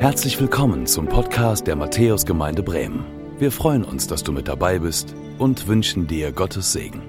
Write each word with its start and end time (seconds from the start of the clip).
Herzlich 0.00 0.40
willkommen 0.40 0.86
zum 0.86 1.08
Podcast 1.08 1.66
der 1.66 1.74
Matthäusgemeinde 1.74 2.62
Bremen. 2.62 3.04
Wir 3.40 3.50
freuen 3.50 3.82
uns, 3.82 4.06
dass 4.06 4.22
du 4.22 4.30
mit 4.30 4.46
dabei 4.46 4.78
bist 4.78 5.12
und 5.38 5.66
wünschen 5.66 6.06
dir 6.06 6.30
Gottes 6.30 6.72
Segen. 6.72 7.02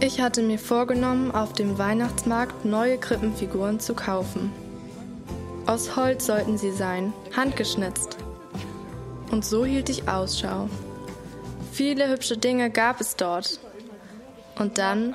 Ich 0.00 0.20
hatte 0.20 0.42
mir 0.42 0.58
vorgenommen, 0.58 1.30
auf 1.30 1.52
dem 1.52 1.78
Weihnachtsmarkt 1.78 2.64
neue 2.64 2.98
Krippenfiguren 2.98 3.78
zu 3.78 3.94
kaufen. 3.94 4.50
Aus 5.66 5.96
Holz 5.96 6.26
sollten 6.26 6.58
sie 6.58 6.72
sein, 6.72 7.12
handgeschnitzt. 7.34 8.16
Und 9.30 9.44
so 9.44 9.64
hielt 9.64 9.88
ich 9.88 10.08
Ausschau. 10.08 10.68
Viele 11.72 12.08
hübsche 12.08 12.36
Dinge 12.36 12.70
gab 12.70 13.00
es 13.00 13.16
dort. 13.16 13.60
Und 14.58 14.78
dann 14.78 15.14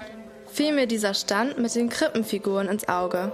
fiel 0.51 0.73
mir 0.73 0.87
dieser 0.87 1.13
Stand 1.13 1.59
mit 1.59 1.75
den 1.75 1.89
Krippenfiguren 1.89 2.69
ins 2.69 2.87
Auge. 2.87 3.31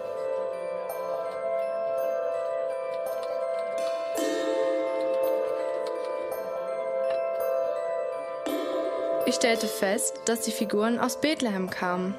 Ich 9.25 9.35
stellte 9.35 9.67
fest, 9.67 10.19
dass 10.25 10.41
die 10.41 10.51
Figuren 10.51 10.99
aus 10.99 11.21
Bethlehem 11.21 11.69
kamen. 11.69 12.15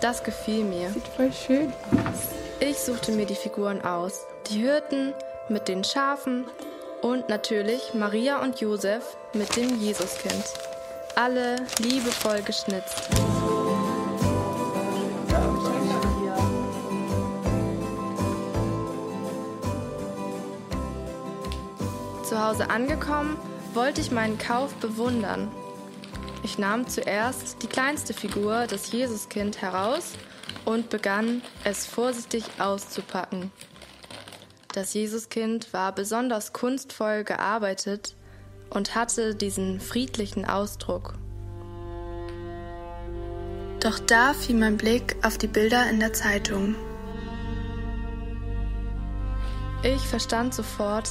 Das 0.00 0.24
gefiel 0.24 0.64
mir. 0.64 0.90
Sieht 0.90 1.08
voll 1.08 1.32
schön 1.32 1.72
aus. 1.92 2.28
Ich 2.60 2.78
suchte 2.78 3.12
mir 3.12 3.26
die 3.26 3.36
Figuren 3.36 3.80
aus. 3.82 4.26
Die 4.48 4.60
Hirten 4.60 5.12
mit 5.50 5.68
den 5.68 5.84
Schafen 5.84 6.46
und 7.02 7.28
natürlich 7.28 7.92
Maria 7.92 8.42
und 8.42 8.60
Josef 8.60 9.18
mit 9.34 9.54
dem 9.56 9.78
Jesuskind. 9.78 10.42
Alle 11.16 11.56
liebevoll 11.80 12.40
geschnitzt. 12.40 13.10
Zu 22.22 22.42
Hause 22.42 22.70
angekommen, 22.70 23.36
wollte 23.74 24.00
ich 24.00 24.10
meinen 24.10 24.38
Kauf 24.38 24.72
bewundern. 24.76 25.50
Ich 26.42 26.56
nahm 26.56 26.88
zuerst 26.88 27.62
die 27.62 27.66
kleinste 27.66 28.14
Figur, 28.14 28.66
das 28.66 28.92
Jesuskind, 28.92 29.60
heraus 29.60 30.12
und 30.64 30.88
begann, 30.88 31.42
es 31.64 31.84
vorsichtig 31.84 32.44
auszupacken. 32.58 33.52
Das 34.78 34.94
Jesuskind 34.94 35.72
war 35.72 35.92
besonders 35.92 36.52
kunstvoll 36.52 37.24
gearbeitet 37.24 38.14
und 38.70 38.94
hatte 38.94 39.34
diesen 39.34 39.80
friedlichen 39.80 40.44
Ausdruck. 40.44 41.14
Doch 43.80 43.98
da 43.98 44.34
fiel 44.34 44.54
mein 44.54 44.76
Blick 44.76 45.16
auf 45.24 45.36
die 45.36 45.48
Bilder 45.48 45.90
in 45.90 45.98
der 45.98 46.12
Zeitung. 46.12 46.76
Ich 49.82 50.00
verstand 50.02 50.54
sofort, 50.54 51.10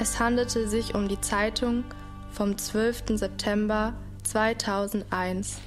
es 0.00 0.18
handelte 0.18 0.66
sich 0.66 0.94
um 0.94 1.08
die 1.08 1.20
Zeitung 1.20 1.84
vom 2.32 2.56
12. 2.56 3.18
September 3.18 3.92
2001, 4.22 5.58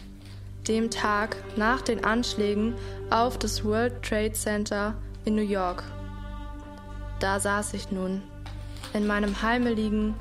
dem 0.67 0.89
Tag 0.89 1.37
nach 1.55 1.81
den 1.81 2.03
Anschlägen 2.03 2.73
auf 3.11 3.37
das 3.37 3.63
World 3.63 4.01
Trade 4.01 4.33
Center 4.33 4.95
in 5.23 5.35
New 5.35 5.43
York. 5.43 5.83
Da 7.21 7.39
saß 7.39 7.75
ich 7.75 7.91
nun, 7.91 8.23
in 8.93 9.05
meinem 9.05 9.43
heimeligen, 9.43 10.15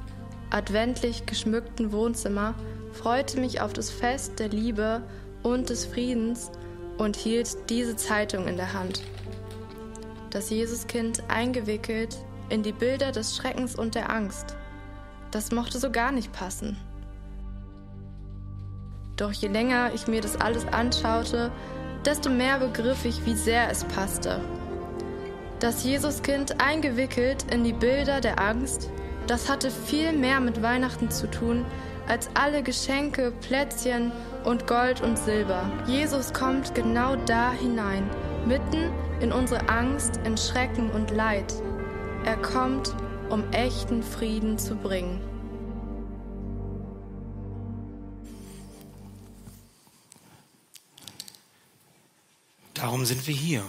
adventlich 0.50 1.24
geschmückten 1.24 1.92
Wohnzimmer, 1.92 2.54
freute 2.92 3.40
mich 3.40 3.62
auf 3.62 3.72
das 3.72 3.90
Fest 3.90 4.38
der 4.38 4.50
Liebe 4.50 5.00
und 5.42 5.70
des 5.70 5.86
Friedens 5.86 6.50
und 6.98 7.16
hielt 7.16 7.70
diese 7.70 7.96
Zeitung 7.96 8.46
in 8.46 8.58
der 8.58 8.74
Hand. 8.74 9.02
Das 10.28 10.50
Jesuskind 10.50 11.22
eingewickelt 11.28 12.18
in 12.50 12.62
die 12.62 12.72
Bilder 12.72 13.12
des 13.12 13.34
Schreckens 13.34 13.76
und 13.76 13.94
der 13.94 14.10
Angst. 14.10 14.54
Das 15.30 15.52
mochte 15.52 15.78
so 15.78 15.90
gar 15.90 16.12
nicht 16.12 16.32
passen. 16.32 16.76
Doch 19.16 19.32
je 19.32 19.48
länger 19.48 19.92
ich 19.94 20.06
mir 20.06 20.20
das 20.20 20.38
alles 20.38 20.66
anschaute, 20.66 21.50
desto 22.04 22.28
mehr 22.28 22.58
begriff 22.58 23.06
ich, 23.06 23.24
wie 23.24 23.34
sehr 23.34 23.70
es 23.70 23.84
passte. 23.84 24.42
Das 25.60 25.84
Jesuskind 25.84 26.58
eingewickelt 26.58 27.44
in 27.52 27.64
die 27.64 27.74
Bilder 27.74 28.22
der 28.22 28.40
Angst, 28.40 28.88
das 29.26 29.50
hatte 29.50 29.70
viel 29.70 30.14
mehr 30.14 30.40
mit 30.40 30.62
Weihnachten 30.62 31.10
zu 31.10 31.30
tun, 31.30 31.66
als 32.08 32.30
alle 32.32 32.62
Geschenke, 32.62 33.30
Plätzchen 33.42 34.10
und 34.44 34.66
Gold 34.66 35.02
und 35.02 35.18
Silber. 35.18 35.70
Jesus 35.86 36.32
kommt 36.32 36.74
genau 36.74 37.14
da 37.26 37.52
hinein, 37.52 38.08
mitten 38.46 38.90
in 39.20 39.32
unsere 39.32 39.68
Angst, 39.68 40.18
in 40.24 40.38
Schrecken 40.38 40.90
und 40.92 41.10
Leid. 41.10 41.52
Er 42.24 42.38
kommt, 42.38 42.96
um 43.28 43.44
echten 43.52 44.02
Frieden 44.02 44.58
zu 44.58 44.76
bringen. 44.76 45.20
Darum 52.72 53.04
sind 53.04 53.26
wir 53.26 53.34
hier, 53.34 53.62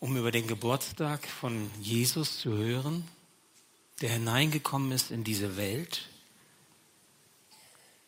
um 0.00 0.16
über 0.16 0.30
den 0.30 0.46
Geburtstag 0.46 1.26
von 1.26 1.70
Jesus 1.80 2.38
zu 2.38 2.56
hören, 2.56 3.04
der 4.00 4.10
hineingekommen 4.10 4.92
ist 4.92 5.10
in 5.10 5.24
diese 5.24 5.56
Welt, 5.56 6.08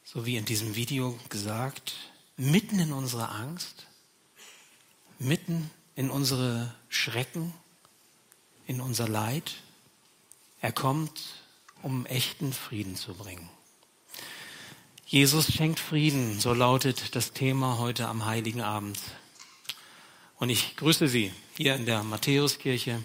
so 0.04 0.26
wie 0.26 0.36
in 0.36 0.44
diesem 0.44 0.76
Video 0.76 1.18
gesagt, 1.28 1.94
mitten 2.36 2.78
in 2.78 2.92
unsere 2.92 3.28
Angst, 3.28 3.86
mitten 5.18 5.70
in 5.96 6.10
unsere 6.10 6.74
Schrecken, 6.88 7.52
in 8.66 8.80
unser 8.80 9.08
Leid. 9.08 9.56
Er 10.60 10.72
kommt, 10.72 11.20
um 11.82 12.06
echten 12.06 12.52
Frieden 12.52 12.96
zu 12.96 13.14
bringen. 13.14 13.48
Jesus 15.06 15.52
schenkt 15.52 15.80
Frieden, 15.80 16.38
so 16.38 16.54
lautet 16.54 17.16
das 17.16 17.32
Thema 17.32 17.78
heute 17.78 18.06
am 18.06 18.26
Heiligen 18.26 18.60
Abend. 18.60 18.98
Und 20.40 20.48
ich 20.48 20.74
grüße 20.76 21.06
Sie 21.06 21.32
hier 21.58 21.74
in 21.74 21.84
der 21.84 22.02
Matthäuskirche. 22.02 23.02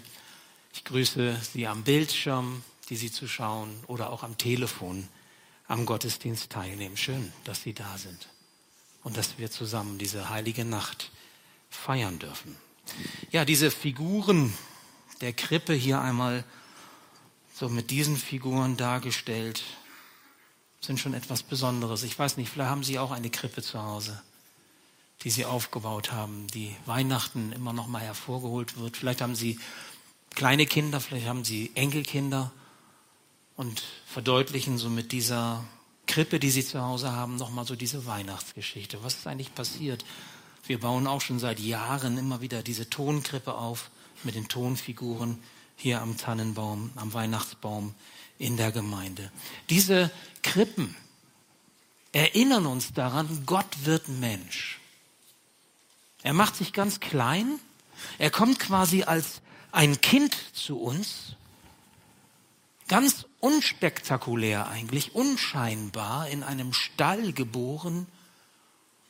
Ich 0.72 0.84
grüße 0.84 1.38
Sie 1.52 1.66
am 1.66 1.84
Bildschirm, 1.84 2.62
die 2.88 2.96
Sie 2.96 3.12
zuschauen, 3.12 3.78
oder 3.88 4.10
auch 4.10 4.22
am 4.22 4.38
Telefon 4.38 5.06
am 5.68 5.84
Gottesdienst 5.84 6.48
teilnehmen. 6.48 6.96
Schön, 6.96 7.30
dass 7.44 7.60
Sie 7.60 7.74
da 7.74 7.98
sind 7.98 8.28
und 9.02 9.18
dass 9.18 9.36
wir 9.36 9.50
zusammen 9.50 9.98
diese 9.98 10.30
heilige 10.30 10.64
Nacht 10.64 11.10
feiern 11.68 12.18
dürfen. 12.18 12.56
Ja, 13.32 13.44
diese 13.44 13.70
Figuren 13.70 14.54
der 15.20 15.34
Krippe 15.34 15.74
hier 15.74 16.00
einmal 16.00 16.42
so 17.54 17.68
mit 17.68 17.90
diesen 17.90 18.16
Figuren 18.16 18.78
dargestellt 18.78 19.62
sind 20.80 20.98
schon 20.98 21.12
etwas 21.12 21.42
Besonderes. 21.42 22.02
Ich 22.02 22.18
weiß 22.18 22.38
nicht, 22.38 22.48
vielleicht 22.48 22.70
haben 22.70 22.84
Sie 22.84 22.98
auch 22.98 23.10
eine 23.10 23.28
Krippe 23.28 23.60
zu 23.60 23.82
Hause, 23.82 24.22
die 25.22 25.30
Sie 25.30 25.44
aufgebaut 25.44 26.12
haben, 26.12 26.46
die 26.48 26.74
Weihnachten 26.84 27.52
immer 27.52 27.72
noch 27.72 27.86
mal 27.86 28.02
hervorgeholt 28.02 28.78
wird. 28.78 28.96
Vielleicht 28.96 29.20
haben 29.20 29.34
Sie 29.34 29.58
kleine 30.34 30.66
Kinder, 30.66 31.00
vielleicht 31.00 31.26
haben 31.26 31.44
Sie 31.44 31.72
Enkelkinder 31.74 32.52
und 33.56 33.82
verdeutlichen 34.06 34.78
so 34.78 34.90
mit 34.90 35.12
dieser 35.12 35.64
Krippe, 36.06 36.38
die 36.38 36.50
Sie 36.50 36.64
zu 36.64 36.82
Hause 36.82 37.12
haben, 37.12 37.36
noch 37.36 37.50
mal 37.50 37.66
so 37.66 37.74
diese 37.74 38.06
Weihnachtsgeschichte. 38.06 39.02
Was 39.02 39.14
ist 39.14 39.26
eigentlich 39.26 39.54
passiert? 39.54 40.04
Wir 40.66 40.80
bauen 40.80 41.06
auch 41.06 41.20
schon 41.20 41.38
seit 41.38 41.60
Jahren 41.60 42.18
immer 42.18 42.40
wieder 42.40 42.62
diese 42.62 42.90
Tonkrippe 42.90 43.54
auf 43.54 43.90
mit 44.24 44.34
den 44.34 44.48
Tonfiguren 44.48 45.38
hier 45.76 46.00
am 46.00 46.16
Tannenbaum, 46.16 46.90
am 46.96 47.12
Weihnachtsbaum 47.12 47.94
in 48.38 48.56
der 48.56 48.72
Gemeinde. 48.72 49.30
Diese 49.70 50.10
Krippen 50.42 50.94
erinnern 52.12 52.66
uns 52.66 52.92
daran, 52.92 53.44
Gott 53.46 53.84
wird 53.84 54.08
Mensch. 54.08 54.80
Er 56.26 56.32
macht 56.32 56.56
sich 56.56 56.72
ganz 56.72 56.98
klein. 56.98 57.60
Er 58.18 58.32
kommt 58.32 58.58
quasi 58.58 59.04
als 59.04 59.42
ein 59.70 60.00
Kind 60.00 60.36
zu 60.54 60.76
uns. 60.76 61.36
Ganz 62.88 63.26
unspektakulär 63.38 64.66
eigentlich, 64.66 65.14
unscheinbar 65.14 66.28
in 66.28 66.42
einem 66.42 66.72
Stall 66.72 67.32
geboren, 67.32 68.08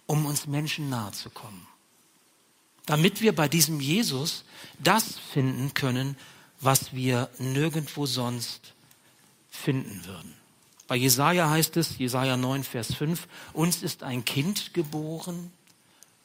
um 0.05 0.27
uns 0.27 0.47
Menschen 0.47 0.91
nahe 0.91 1.13
zu 1.13 1.31
kommen. 1.31 1.67
Damit 2.85 3.23
wir 3.23 3.35
bei 3.35 3.49
diesem 3.49 3.81
Jesus 3.81 4.45
das 4.79 5.17
finden 5.33 5.73
können, 5.73 6.19
was 6.61 6.93
wir 6.93 7.31
nirgendwo 7.39 8.05
sonst 8.05 8.75
finden 9.49 10.05
würden. 10.05 10.35
Bei 10.87 10.97
Jesaja 10.97 11.49
heißt 11.49 11.79
es, 11.79 11.97
Jesaja 11.97 12.37
9, 12.37 12.63
Vers 12.63 12.93
5, 12.93 13.27
uns 13.55 13.83
ist 13.83 14.03
ein 14.03 14.27
Kind 14.27 14.75
geboren, 14.75 15.51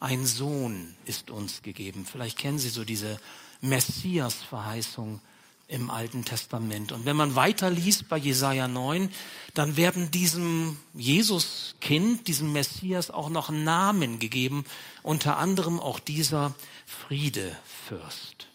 ein 0.02 0.26
Sohn 0.26 0.96
ist 1.06 1.30
uns 1.30 1.62
gegeben. 1.62 2.06
Vielleicht 2.12 2.38
kennen 2.38 2.60
Sie 2.60 2.70
so 2.70 2.84
diese 2.84 3.20
Messias-Verheißung 3.62 5.22
im 5.68 5.90
Alten 5.90 6.26
Testament. 6.26 6.92
Und 6.92 7.06
wenn 7.06 7.16
man 7.16 7.36
weiterliest 7.36 8.10
bei 8.10 8.18
Jesaja 8.18 8.68
9, 8.68 9.14
dann 9.54 9.78
werden 9.78 10.10
diesem 10.12 10.78
Jesuskind, 10.96 12.28
diesem 12.28 12.52
Messias 12.52 13.12
auch 13.12 13.30
noch 13.30 13.52
Namen 13.52 14.20
gegeben, 14.20 14.66
unter 15.04 15.38
anderem 15.38 15.80
auch 15.80 16.00
dieser 16.00 16.56
Friedefürst. 16.86 18.48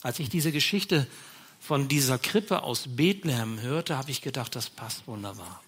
Als 0.00 0.18
ich 0.18 0.30
diese 0.30 0.52
Geschichte 0.52 1.06
von 1.60 1.88
dieser 1.88 2.18
Krippe 2.18 2.62
aus 2.62 2.84
Bethlehem 2.88 3.60
hörte, 3.60 3.98
habe 3.98 4.10
ich 4.10 4.22
gedacht, 4.22 4.56
das 4.56 4.70
passt 4.70 5.06
wunderbar. 5.06 5.62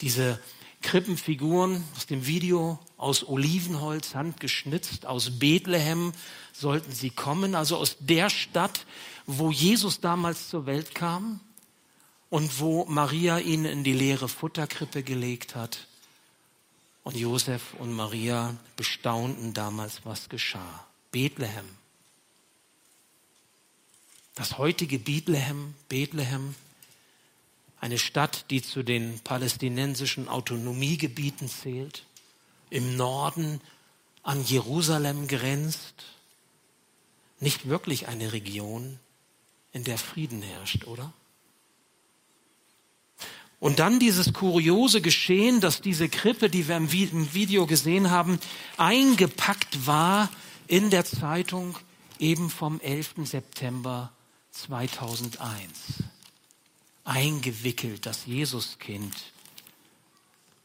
Diese 0.00 0.40
Krippenfiguren 0.82 1.84
aus 1.96 2.06
dem 2.06 2.26
Video 2.26 2.78
aus 2.96 3.28
Olivenholz, 3.28 4.14
handgeschnitzt, 4.14 5.06
aus 5.06 5.38
Bethlehem 5.38 6.12
sollten 6.52 6.92
sie 6.92 7.10
kommen, 7.10 7.54
also 7.54 7.76
aus 7.76 7.96
der 8.00 8.30
Stadt, 8.30 8.86
wo 9.26 9.50
Jesus 9.50 10.00
damals 10.00 10.48
zur 10.48 10.66
Welt 10.66 10.94
kam 10.94 11.40
und 12.30 12.60
wo 12.60 12.86
Maria 12.86 13.38
ihn 13.38 13.64
in 13.64 13.84
die 13.84 13.92
leere 13.92 14.28
Futterkrippe 14.28 15.02
gelegt 15.02 15.54
hat. 15.54 15.86
Und 17.02 17.16
Josef 17.16 17.74
und 17.78 17.92
Maria 17.92 18.56
bestaunten 18.76 19.52
damals, 19.54 20.00
was 20.04 20.28
geschah. 20.28 20.86
Bethlehem. 21.10 21.68
Das 24.34 24.58
heutige 24.58 24.98
Bethlehem, 24.98 25.74
Bethlehem 25.88 26.54
eine 27.80 27.98
Stadt, 27.98 28.44
die 28.50 28.62
zu 28.62 28.82
den 28.82 29.18
palästinensischen 29.20 30.28
Autonomiegebieten 30.28 31.48
zählt, 31.48 32.04
im 32.68 32.96
Norden 32.96 33.60
an 34.22 34.44
Jerusalem 34.44 35.26
grenzt, 35.26 35.94
nicht 37.40 37.68
wirklich 37.68 38.06
eine 38.06 38.32
Region, 38.32 38.98
in 39.72 39.84
der 39.84 39.98
Frieden 39.98 40.42
herrscht, 40.42 40.86
oder? 40.86 41.12
Und 43.60 43.78
dann 43.78 43.98
dieses 43.98 44.32
kuriose 44.32 45.00
Geschehen, 45.00 45.60
dass 45.60 45.80
diese 45.80 46.08
Krippe, 46.08 46.48
die 46.48 46.66
wir 46.66 46.76
im 46.76 46.92
Video 46.92 47.66
gesehen 47.66 48.10
haben, 48.10 48.38
eingepackt 48.76 49.86
war 49.86 50.30
in 50.66 50.90
der 50.90 51.04
Zeitung 51.04 51.78
eben 52.18 52.50
vom 52.50 52.80
11. 52.80 53.14
September 53.24 54.12
2001 54.50 56.04
eingewickelt, 57.04 58.06
das 58.06 58.26
Jesuskind. 58.26 59.14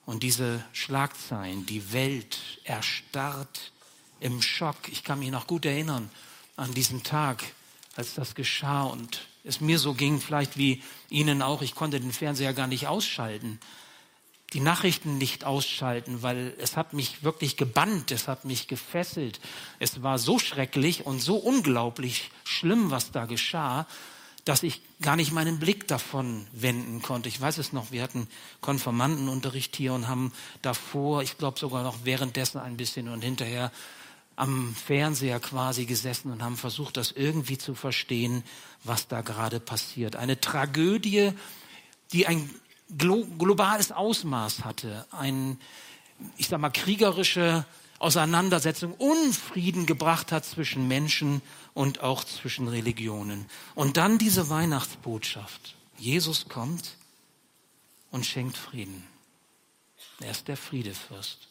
Und 0.06 0.24
diese 0.24 0.64
Schlagzeilen, 0.72 1.66
die 1.66 1.92
Welt 1.92 2.38
erstarrt 2.64 3.72
im 4.20 4.42
Schock. 4.42 4.78
Ich 4.92 5.04
kann 5.04 5.20
mich 5.20 5.32
noch 5.32 5.48
gut 5.48 5.66
erinnern 5.66 6.10
an 6.56 6.74
diesen 6.74 7.04
Tag, 7.04 7.44
als 7.96 8.14
das 8.14 8.36
geschah 8.36 8.84
und 8.84 9.28
es 9.44 9.62
mir 9.62 9.80
so 9.80 9.94
ging, 9.94 10.20
vielleicht 10.20 10.58
wie 10.58 10.82
Ihnen 11.10 11.42
auch. 11.42 11.62
Ich 11.62 11.76
konnte 11.76 12.00
den 12.00 12.12
Fernseher 12.12 12.54
gar 12.54 12.68
nicht 12.68 12.88
ausschalten, 12.88 13.60
die 14.54 14.60
Nachrichten 14.60 15.18
nicht 15.18 15.44
ausschalten, 15.44 16.22
weil 16.22 16.54
es 16.60 16.78
hat 16.78 16.94
mich 16.94 17.24
wirklich 17.24 17.58
gebannt, 17.58 18.12
es 18.12 18.28
hat 18.28 18.46
mich 18.46 18.68
gefesselt. 18.68 19.40
Es 19.80 20.02
war 20.02 20.18
so 20.18 20.40
schrecklich 20.40 21.06
und 21.06 21.20
so 21.20 21.36
unglaublich 21.36 22.32
schlimm, 22.44 22.92
was 22.92 23.12
da 23.12 23.26
geschah 23.26 23.86
dass 24.46 24.62
ich 24.62 24.82
gar 25.02 25.16
nicht 25.16 25.32
meinen 25.32 25.60
Blick 25.60 25.88
davon 25.88 26.46
wenden 26.54 27.02
konnte. 27.02 27.28
Ich 27.28 27.42
weiß 27.42 27.58
es 27.58 27.74
noch, 27.74 27.92
wir 27.92 28.04
hatten 28.04 28.28
Konformantenunterricht 28.62 29.76
hier 29.76 29.94
und 29.94 30.08
haben 30.08 30.32
davor, 30.62 31.24
ich 31.24 31.38
glaube 31.38 31.60
sogar 31.60 31.84
noch 31.84 31.98
währenddessen 32.04 32.60
ein 32.60 32.78
bisschen 32.78 33.10
und 33.10 33.24
hinterher 33.24 33.72
am 34.36 34.76
Fernseher 34.76 35.40
quasi 35.40 35.86
gesessen 35.86 36.32
und 36.32 36.44
haben 36.44 36.58
versucht, 36.58 36.98
das 36.98 37.12
irgendwie 37.12 37.58
zu 37.58 37.74
verstehen, 37.74 38.44
was 38.84 39.08
da 39.08 39.22
gerade 39.22 39.60
passiert. 39.60 40.16
Eine 40.16 40.40
Tragödie, 40.40 41.32
die 42.12 42.28
ein 42.28 42.50
globales 42.98 43.92
Ausmaß 43.92 44.64
hatte, 44.64 45.08
ein, 45.12 45.60
ich 46.38 46.50
sag 46.50 46.60
mal, 46.60 46.70
kriegerische 46.70 47.66
Auseinandersetzung, 48.00 48.94
Unfrieden 48.94 49.86
gebracht 49.86 50.32
hat 50.32 50.46
zwischen 50.46 50.88
Menschen 50.88 51.42
und 51.74 52.02
auch 52.02 52.24
zwischen 52.24 52.68
Religionen. 52.68 53.46
Und 53.74 53.98
dann 53.98 54.18
diese 54.18 54.50
Weihnachtsbotschaft. 54.50 55.76
Jesus 55.98 56.50
kommt 56.50 56.98
und 58.12 58.26
schenkt 58.26 58.58
Frieden. 58.58 59.04
Er 60.20 60.32
ist 60.32 60.48
der 60.48 60.58
Friedefürst. 60.58 61.48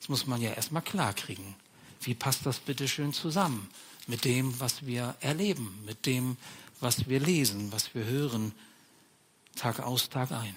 Das 0.00 0.08
muss 0.08 0.26
man 0.26 0.40
ja 0.40 0.52
erstmal 0.52 0.82
klarkriegen. 0.82 1.54
Wie 2.00 2.14
passt 2.14 2.44
das 2.44 2.58
bitte 2.58 2.88
schön 2.88 3.12
zusammen 3.12 3.68
mit 4.06 4.24
dem, 4.24 4.58
was 4.60 4.84
wir 4.84 5.14
erleben, 5.20 5.82
mit 5.86 6.04
dem, 6.04 6.36
was 6.80 7.08
wir 7.08 7.20
lesen, 7.20 7.72
was 7.72 7.94
wir 7.94 8.04
hören, 8.04 8.52
Tag 9.56 9.80
aus, 9.80 10.10
Tag 10.10 10.30
ein? 10.32 10.54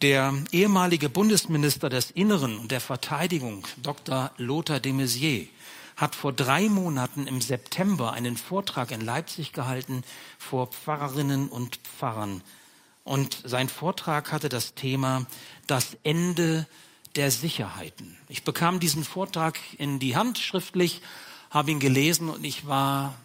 Der 0.00 0.32
ehemalige 0.52 1.08
Bundesminister 1.08 1.88
des 1.88 2.12
Inneren 2.12 2.56
und 2.58 2.70
der 2.70 2.80
Verteidigung, 2.80 3.66
Dr. 3.82 4.30
Lothar 4.36 4.78
de 4.78 4.92
Maizière, 4.92 5.48
hat 5.96 6.14
vor 6.14 6.32
drei 6.32 6.68
Monaten 6.68 7.26
im 7.26 7.40
September 7.40 8.12
einen 8.12 8.36
Vortrag 8.36 8.92
in 8.92 9.00
Leipzig 9.00 9.52
gehalten 9.52 10.04
vor 10.38 10.68
Pfarrerinnen 10.68 11.48
und 11.48 11.78
Pfarrern. 11.78 12.42
Und 13.02 13.42
sein 13.44 13.68
Vortrag 13.68 14.30
hatte 14.30 14.48
das 14.48 14.74
Thema 14.74 15.26
das 15.66 15.96
Ende 16.04 16.68
der 17.16 17.32
Sicherheiten. 17.32 18.16
Ich 18.28 18.44
bekam 18.44 18.78
diesen 18.78 19.02
Vortrag 19.02 19.58
in 19.78 19.98
die 19.98 20.14
Hand 20.14 20.38
schriftlich, 20.38 21.02
habe 21.50 21.72
ihn 21.72 21.80
gelesen 21.80 22.28
und 22.28 22.44
ich 22.44 22.68
war 22.68 23.16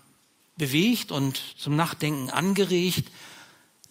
bewegt 0.57 1.11
und 1.11 1.39
zum 1.55 1.75
Nachdenken 1.75 2.31
angeregt. 2.31 3.11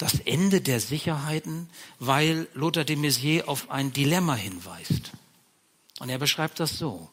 Das 0.03 0.19
Ende 0.19 0.61
der 0.61 0.81
Sicherheiten, 0.81 1.71
weil 2.01 2.49
Lothar 2.55 2.83
de 2.83 2.97
Maizière 2.97 3.45
auf 3.45 3.71
ein 3.71 3.93
Dilemma 3.93 4.35
hinweist. 4.35 5.13
Und 6.01 6.09
er 6.09 6.19
beschreibt 6.19 6.59
das 6.59 6.77
so. 6.77 7.09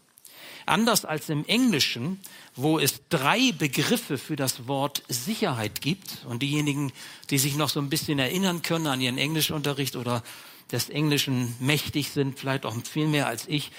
Anders 0.65 1.05
als 1.05 1.29
im 1.29 1.45
Englischen, 1.45 2.19
wo 2.55 2.79
es 2.79 3.01
drei 3.09 3.51
Begriffe 3.51 4.17
für 4.17 4.35
das 4.35 4.67
Wort 4.67 5.03
Sicherheit 5.07 5.81
gibt 5.81 6.25
und 6.27 6.41
diejenigen, 6.41 6.91
die 7.29 7.37
sich 7.37 7.57
noch 7.57 7.69
so 7.69 7.79
ein 7.79 7.91
bisschen 7.91 8.17
erinnern 8.17 8.63
können 8.63 8.87
an 8.87 9.01
ihren 9.01 9.19
Englischunterricht 9.19 9.95
oder 9.95 10.23
des 10.71 10.89
Englischen 10.89 11.55
mächtig 11.59 12.09
sind, 12.09 12.39
vielleicht 12.39 12.65
auch 12.65 12.75
viel 12.91 13.07
mehr 13.07 13.27
als 13.27 13.47
ich, 13.47 13.69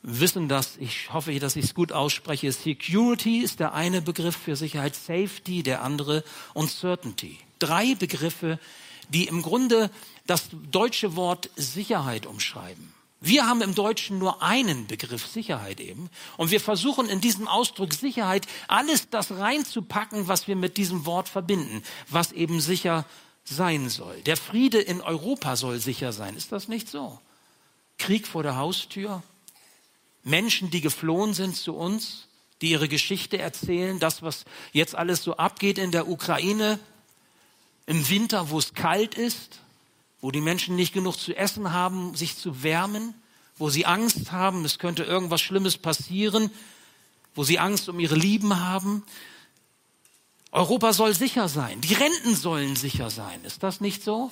wissen 0.00 0.48
das. 0.48 0.78
Ich 0.78 1.12
hoffe, 1.12 1.38
dass 1.38 1.56
ich 1.56 1.66
es 1.66 1.74
gut 1.74 1.92
ausspreche. 1.92 2.50
Security 2.50 3.40
ist 3.40 3.60
der 3.60 3.74
eine 3.74 4.00
Begriff 4.00 4.38
für 4.38 4.56
Sicherheit, 4.56 4.94
Safety 4.94 5.62
der 5.62 5.82
andere 5.82 6.24
und 6.54 6.70
Certainty. 6.70 7.40
Drei 7.64 7.94
Begriffe, 7.94 8.58
die 9.08 9.26
im 9.26 9.42
Grunde 9.42 9.90
das 10.26 10.48
deutsche 10.70 11.16
Wort 11.16 11.50
Sicherheit 11.56 12.26
umschreiben. 12.26 12.92
Wir 13.20 13.46
haben 13.46 13.62
im 13.62 13.74
Deutschen 13.74 14.18
nur 14.18 14.42
einen 14.42 14.86
Begriff 14.86 15.26
Sicherheit 15.26 15.80
eben. 15.80 16.10
Und 16.36 16.50
wir 16.50 16.60
versuchen 16.60 17.08
in 17.08 17.22
diesem 17.22 17.48
Ausdruck 17.48 17.94
Sicherheit 17.94 18.46
alles 18.68 19.08
das 19.08 19.30
reinzupacken, 19.30 20.28
was 20.28 20.46
wir 20.46 20.56
mit 20.56 20.76
diesem 20.76 21.06
Wort 21.06 21.30
verbinden, 21.30 21.82
was 22.10 22.32
eben 22.32 22.60
sicher 22.60 23.06
sein 23.44 23.88
soll. 23.88 24.20
Der 24.22 24.36
Friede 24.36 24.78
in 24.78 25.00
Europa 25.00 25.56
soll 25.56 25.78
sicher 25.78 26.12
sein. 26.12 26.36
Ist 26.36 26.52
das 26.52 26.68
nicht 26.68 26.90
so? 26.90 27.18
Krieg 27.96 28.26
vor 28.26 28.42
der 28.42 28.56
Haustür, 28.56 29.22
Menschen, 30.22 30.70
die 30.70 30.80
geflohen 30.82 31.32
sind 31.32 31.56
zu 31.56 31.74
uns, 31.74 32.28
die 32.60 32.70
ihre 32.70 32.88
Geschichte 32.88 33.38
erzählen, 33.38 33.98
das, 34.00 34.22
was 34.22 34.44
jetzt 34.72 34.94
alles 34.94 35.22
so 35.22 35.36
abgeht 35.36 35.78
in 35.78 35.92
der 35.92 36.08
Ukraine, 36.08 36.78
im 37.86 38.08
Winter, 38.08 38.50
wo 38.50 38.58
es 38.58 38.74
kalt 38.74 39.14
ist, 39.14 39.60
wo 40.20 40.30
die 40.30 40.40
Menschen 40.40 40.76
nicht 40.76 40.94
genug 40.94 41.18
zu 41.18 41.36
essen 41.36 41.72
haben, 41.72 42.14
sich 42.14 42.36
zu 42.36 42.62
wärmen, 42.62 43.14
wo 43.58 43.68
sie 43.68 43.86
Angst 43.86 44.32
haben, 44.32 44.64
es 44.64 44.78
könnte 44.78 45.04
irgendwas 45.04 45.40
Schlimmes 45.40 45.76
passieren, 45.76 46.50
wo 47.34 47.44
sie 47.44 47.58
Angst 47.58 47.88
um 47.88 48.00
ihre 48.00 48.14
Lieben 48.14 48.58
haben. 48.60 49.04
Europa 50.50 50.92
soll 50.92 51.14
sicher 51.14 51.48
sein, 51.48 51.80
die 51.80 51.94
Renten 51.94 52.34
sollen 52.34 52.76
sicher 52.76 53.10
sein. 53.10 53.44
Ist 53.44 53.62
das 53.62 53.80
nicht 53.80 54.02
so? 54.02 54.30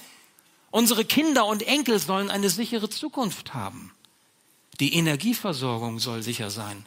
Unsere 0.71 1.05
Kinder 1.05 1.45
und 1.45 1.63
Enkel 1.63 1.99
sollen 1.99 2.31
eine 2.31 2.49
sichere 2.49 2.89
Zukunft 2.89 3.53
haben. 3.53 3.93
Die 4.81 4.95
Energieversorgung 4.95 5.99
soll 5.99 6.23
sicher 6.23 6.51
sein. 6.51 6.87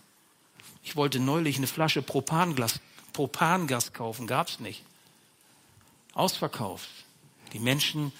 Ich 0.84 0.95
wollte 0.95 1.19
neulich 1.19 1.57
eine 1.57 1.67
Flasche 1.67 2.01
Propangas, 2.01 2.79
Propangas 3.13 3.93
kaufen, 3.93 4.25
gab's 4.25 4.60
nicht. 4.60 4.84
Ausverkauft. 6.15 6.89
Die 7.53 7.60
Menschen 7.60 8.12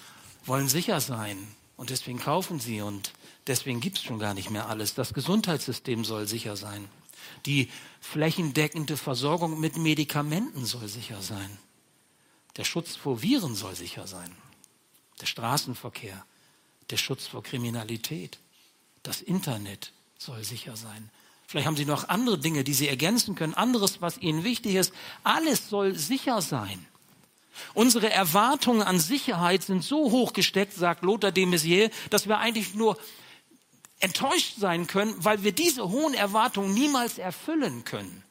wollen 0.44 0.68
sicher 0.68 1.00
sein 1.00 1.36
und 1.76 1.90
deswegen 1.90 2.20
kaufen 2.20 2.60
sie 2.60 2.80
und 2.80 3.12
deswegen 3.48 3.80
gibt 3.80 3.98
es 3.98 4.04
schon 4.04 4.20
gar 4.20 4.34
nicht 4.34 4.50
mehr 4.50 4.68
alles. 4.68 4.94
Das 4.94 5.12
Gesundheitssystem 5.12 6.04
soll 6.04 6.28
sicher 6.28 6.56
sein. 6.56 6.88
Die 7.44 7.68
flächendeckende 8.00 8.96
Versorgung 8.96 9.58
mit 9.58 9.76
Medikamenten 9.76 10.64
soll 10.64 10.86
sicher 10.88 11.22
sein. 11.22 11.58
Der 12.56 12.64
Schutz 12.64 12.96
vor 12.96 13.22
Viren 13.22 13.54
soll 13.54 13.74
sicher 13.74 14.06
sein. 14.06 14.30
Der 15.20 15.26
Straßenverkehr, 15.26 16.24
der 16.90 16.96
Schutz 16.96 17.26
vor 17.26 17.42
Kriminalität, 17.42 18.38
das 19.02 19.20
Internet 19.20 19.92
soll 20.18 20.44
sicher 20.44 20.76
sein. 20.76 21.10
Vielleicht 21.46 21.66
haben 21.66 21.76
Sie 21.76 21.84
noch 21.84 22.08
andere 22.08 22.38
Dinge, 22.38 22.64
die 22.64 22.74
Sie 22.74 22.88
ergänzen 22.88 23.34
können, 23.34 23.54
anderes, 23.54 24.00
was 24.00 24.18
Ihnen 24.18 24.44
wichtig 24.44 24.74
ist. 24.74 24.92
Alles 25.22 25.68
soll 25.68 25.94
sicher 25.94 26.42
sein. 26.42 26.86
Unsere 27.74 28.10
Erwartungen 28.10 28.82
an 28.82 28.98
Sicherheit 28.98 29.62
sind 29.62 29.82
so 29.82 30.10
hoch 30.10 30.32
gesteckt, 30.32 30.74
sagt 30.74 31.02
Lothar 31.02 31.32
de 31.32 31.46
Maizière, 31.46 31.90
dass 32.10 32.28
wir 32.28 32.38
eigentlich 32.38 32.74
nur 32.74 32.98
enttäuscht 34.00 34.56
sein 34.58 34.86
können, 34.86 35.14
weil 35.18 35.42
wir 35.42 35.52
diese 35.52 35.88
hohen 35.88 36.14
Erwartungen 36.14 36.74
niemals 36.74 37.18
erfüllen 37.18 37.84
können. 37.84 38.22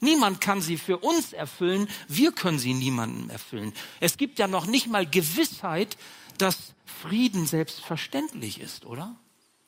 Niemand 0.00 0.40
kann 0.40 0.62
sie 0.62 0.78
für 0.78 0.98
uns 0.98 1.34
erfüllen, 1.34 1.86
wir 2.08 2.32
können 2.32 2.58
sie 2.58 2.72
niemandem 2.72 3.28
erfüllen. 3.28 3.74
Es 4.00 4.16
gibt 4.16 4.38
ja 4.38 4.46
noch 4.46 4.66
nicht 4.66 4.86
mal 4.86 5.06
Gewissheit, 5.06 5.98
dass 6.38 6.72
Frieden 7.02 7.46
selbstverständlich 7.46 8.60
ist, 8.60 8.86
oder? 8.86 9.14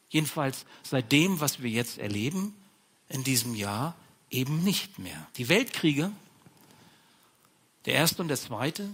Jedenfalls 0.09 0.65
seit 0.83 1.13
dem, 1.13 1.41
was 1.41 1.63
wir 1.63 1.71
jetzt 1.71 1.99
erleben, 1.99 2.55
in 3.09 3.25
diesem 3.25 3.55
Jahr 3.55 3.95
eben 4.31 4.65
nicht 4.65 4.99
mehr. 4.99 5.27
Die 5.37 5.51
Weltkriege, 5.51 6.11
der 7.85 7.95
erste 7.95 8.23
und 8.23 8.29
der 8.29 8.39
zweite, 8.39 8.89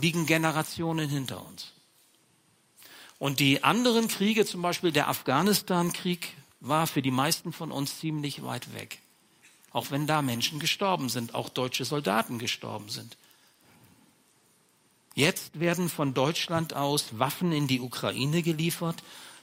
liegen 0.00 0.26
Generationen 0.26 1.08
hinter 1.08 1.44
uns. 1.46 1.72
Und 3.18 3.40
die 3.40 3.62
anderen 3.64 4.08
Kriege, 4.08 4.44
zum 4.44 4.62
Beispiel 4.62 4.92
der 4.92 5.08
Afghanistan-Krieg, 5.08 6.34
war 6.60 6.86
für 6.86 7.02
die 7.02 7.10
meisten 7.10 7.52
von 7.52 7.70
uns 7.70 8.00
ziemlich 8.00 8.42
weit 8.42 8.74
weg. 8.74 8.98
Auch 9.70 9.90
wenn 9.90 10.06
da 10.06 10.22
Menschen 10.22 10.58
gestorben 10.58 11.08
sind, 11.08 11.34
auch 11.34 11.48
deutsche 11.48 11.84
Soldaten 11.84 12.38
gestorben 12.38 12.88
sind. 12.88 13.16
Jetzt 15.14 15.60
werden 15.60 15.88
von 15.88 16.12
Deutschland 16.12 16.74
aus 16.74 17.18
Waffen 17.18 17.52
in 17.52 17.66
die 17.68 17.80
Ukraine 17.80 18.42
geliefert, 18.42 19.02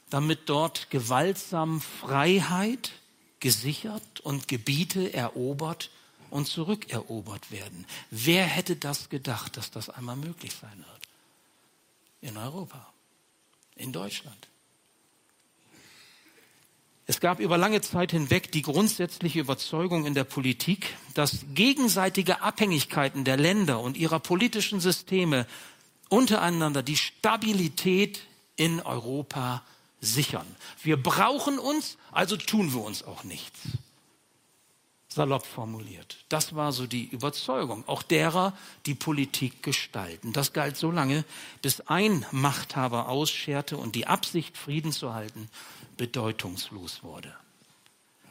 damit 0.10 0.50
dort 0.50 0.90
gewaltsam 0.90 1.80
Freiheit 1.80 2.92
gesichert 3.40 4.20
und 4.20 4.48
Gebiete 4.48 5.14
erobert 5.14 5.90
und 6.32 6.48
zurückerobert 6.48 7.52
werden. 7.52 7.86
Wer 8.10 8.46
hätte 8.46 8.76
das 8.76 9.10
gedacht, 9.10 9.58
dass 9.58 9.70
das 9.70 9.90
einmal 9.90 10.16
möglich 10.16 10.54
sein 10.60 10.78
wird? 10.78 11.02
In 12.22 12.38
Europa, 12.38 12.92
in 13.76 13.94
Deutschland. 13.94 14.48
Es 17.08 17.20
gab 17.20 17.40
über 17.40 17.58
lange 17.58 17.82
Zeit 17.82 18.12
hinweg 18.12 18.52
die 18.52 18.62
grundsätzliche 18.62 19.40
Überzeugung 19.40 20.06
in 20.06 20.14
der 20.14 20.24
Politik, 20.24 20.96
dass 21.14 21.46
gegenseitige 21.54 22.42
Abhängigkeiten 22.42 23.26
der 23.26 23.38
Länder 23.38 23.82
und 23.82 23.98
ihrer 23.98 24.20
politischen 24.20 24.80
Systeme 24.80 25.46
untereinander 26.10 26.84
die 26.84 26.96
Stabilität 26.96 28.22
in 28.56 28.80
Europa 28.82 29.64
sichern. 30.00 30.48
Wir 30.84 31.02
brauchen 31.02 31.60
uns, 31.60 31.98
also 32.12 32.38
tun 32.38 32.74
wir 32.74 32.82
uns 32.82 33.04
auch 33.04 33.24
nichts. 33.24 33.60
Salopp 35.14 35.46
formuliert. 35.46 36.24
Das 36.30 36.56
war 36.56 36.72
so 36.72 36.88
die 36.88 37.04
Überzeugung, 37.04 37.86
auch 37.86 38.02
derer, 38.02 38.58
die 38.86 38.96
Politik 38.96 39.62
gestalten. 39.62 40.32
Das 40.32 40.54
galt 40.54 40.78
so 40.78 40.90
lange, 40.90 41.26
bis 41.62 41.82
ein 41.82 42.26
Machthaber 42.32 43.10
ausscherte 43.10 43.76
und 43.76 43.96
die 43.96 44.08
Absicht, 44.08 44.58
Frieden 44.58 44.94
zu 44.94 45.14
halten, 45.14 45.50
bedeutungslos 45.98 47.04
wurde. 47.04 47.36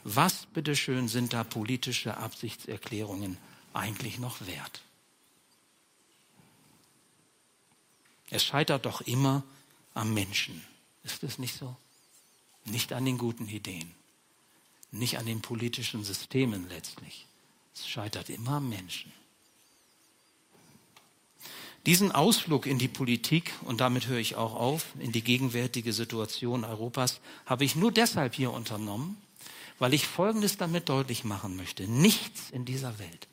Was, 0.05 0.47
bitteschön, 0.55 1.09
sind 1.09 1.35
da 1.35 1.45
politische 1.45 2.17
Absichtserklärungen 2.17 3.37
eigentlich 3.75 4.19
noch 4.19 4.41
wert? 4.47 4.81
Es 8.31 8.43
scheitert 8.43 8.87
doch 8.87 9.03
immer 9.03 9.43
am 9.93 10.15
Menschen. 10.15 10.65
Ist 11.03 11.25
es 11.25 11.39
nicht 11.39 11.59
so? 11.59 11.77
Nicht 12.65 12.95
an 12.95 13.05
den 13.05 13.19
guten 13.19 13.49
Ideen, 13.49 13.95
nicht 14.93 15.19
an 15.19 15.27
den 15.27 15.41
politischen 15.41 16.05
Systemen 16.05 16.69
letztlich. 16.69 17.27
Es 17.75 17.89
scheitert 17.89 18.29
immer 18.29 18.53
am 18.53 18.69
Menschen. 18.69 19.13
Diesen 21.87 22.13
Ausflug 22.13 22.67
in 22.67 22.79
die 22.79 22.89
Politik, 22.89 23.53
und 23.63 23.81
damit 23.81 24.07
höre 24.07 24.19
ich 24.19 24.37
auch 24.37 24.55
auf, 24.55 24.87
in 24.99 25.13
die 25.13 25.23
gegenwärtige 25.23 25.95
Situation 25.95 26.65
Europas, 26.65 27.21
habe 27.47 27.65
ich 27.65 27.75
nur 27.75 27.91
deshalb 27.91 28.35
hier 28.35 28.53
unternommen, 28.53 29.17
weil 29.79 29.95
ich 29.95 30.07
Folgendes 30.07 30.59
damit 30.59 30.91
deutlich 30.91 31.25
machen 31.25 31.57
möchte. 31.57 31.89
Nichts 31.89 32.51
in 32.51 32.67
dieser 32.67 32.99
Welt, 32.99 33.29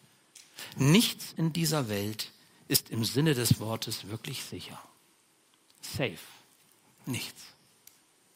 nichts 0.77 1.33
in 1.35 1.51
dieser 1.51 1.89
Welt 1.89 2.31
ist 2.69 2.89
im 2.89 3.03
Sinne 3.03 3.33
des 3.33 3.59
Wortes 3.59 4.07
wirklich 4.07 4.43
sicher. 4.43 4.81
Safe. 5.81 6.17
Nichts. 7.05 7.41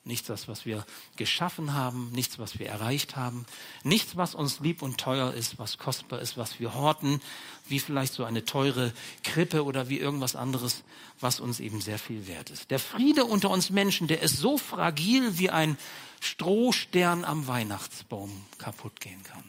Nichts, 0.03 0.27
das, 0.27 0.47
was 0.47 0.65
wir 0.65 0.83
geschaffen 1.15 1.73
haben, 1.73 2.11
nichts, 2.11 2.39
was 2.39 2.57
wir 2.57 2.67
erreicht 2.67 3.15
haben, 3.15 3.45
nichts, 3.83 4.17
was 4.17 4.33
uns 4.33 4.59
lieb 4.59 4.81
und 4.81 4.97
teuer 4.97 5.31
ist, 5.31 5.59
was 5.59 5.77
kostbar 5.77 6.19
ist, 6.21 6.37
was 6.37 6.59
wir 6.59 6.73
horten, 6.73 7.21
wie 7.67 7.79
vielleicht 7.79 8.13
so 8.13 8.25
eine 8.25 8.43
teure 8.43 8.93
Krippe 9.23 9.63
oder 9.63 9.89
wie 9.89 9.99
irgendwas 9.99 10.35
anderes, 10.35 10.83
was 11.19 11.39
uns 11.39 11.59
eben 11.59 11.81
sehr 11.81 11.99
viel 11.99 12.25
wert 12.25 12.49
ist. 12.49 12.71
Der 12.71 12.79
Friede 12.79 13.25
unter 13.25 13.51
uns 13.51 13.69
Menschen, 13.69 14.07
der 14.07 14.23
ist 14.23 14.37
so 14.37 14.57
fragil, 14.57 15.37
wie 15.37 15.51
ein 15.51 15.77
Strohstern 16.19 17.23
am 17.23 17.45
Weihnachtsbaum 17.45 18.31
kaputt 18.57 19.01
gehen 19.01 19.21
kann. 19.21 19.43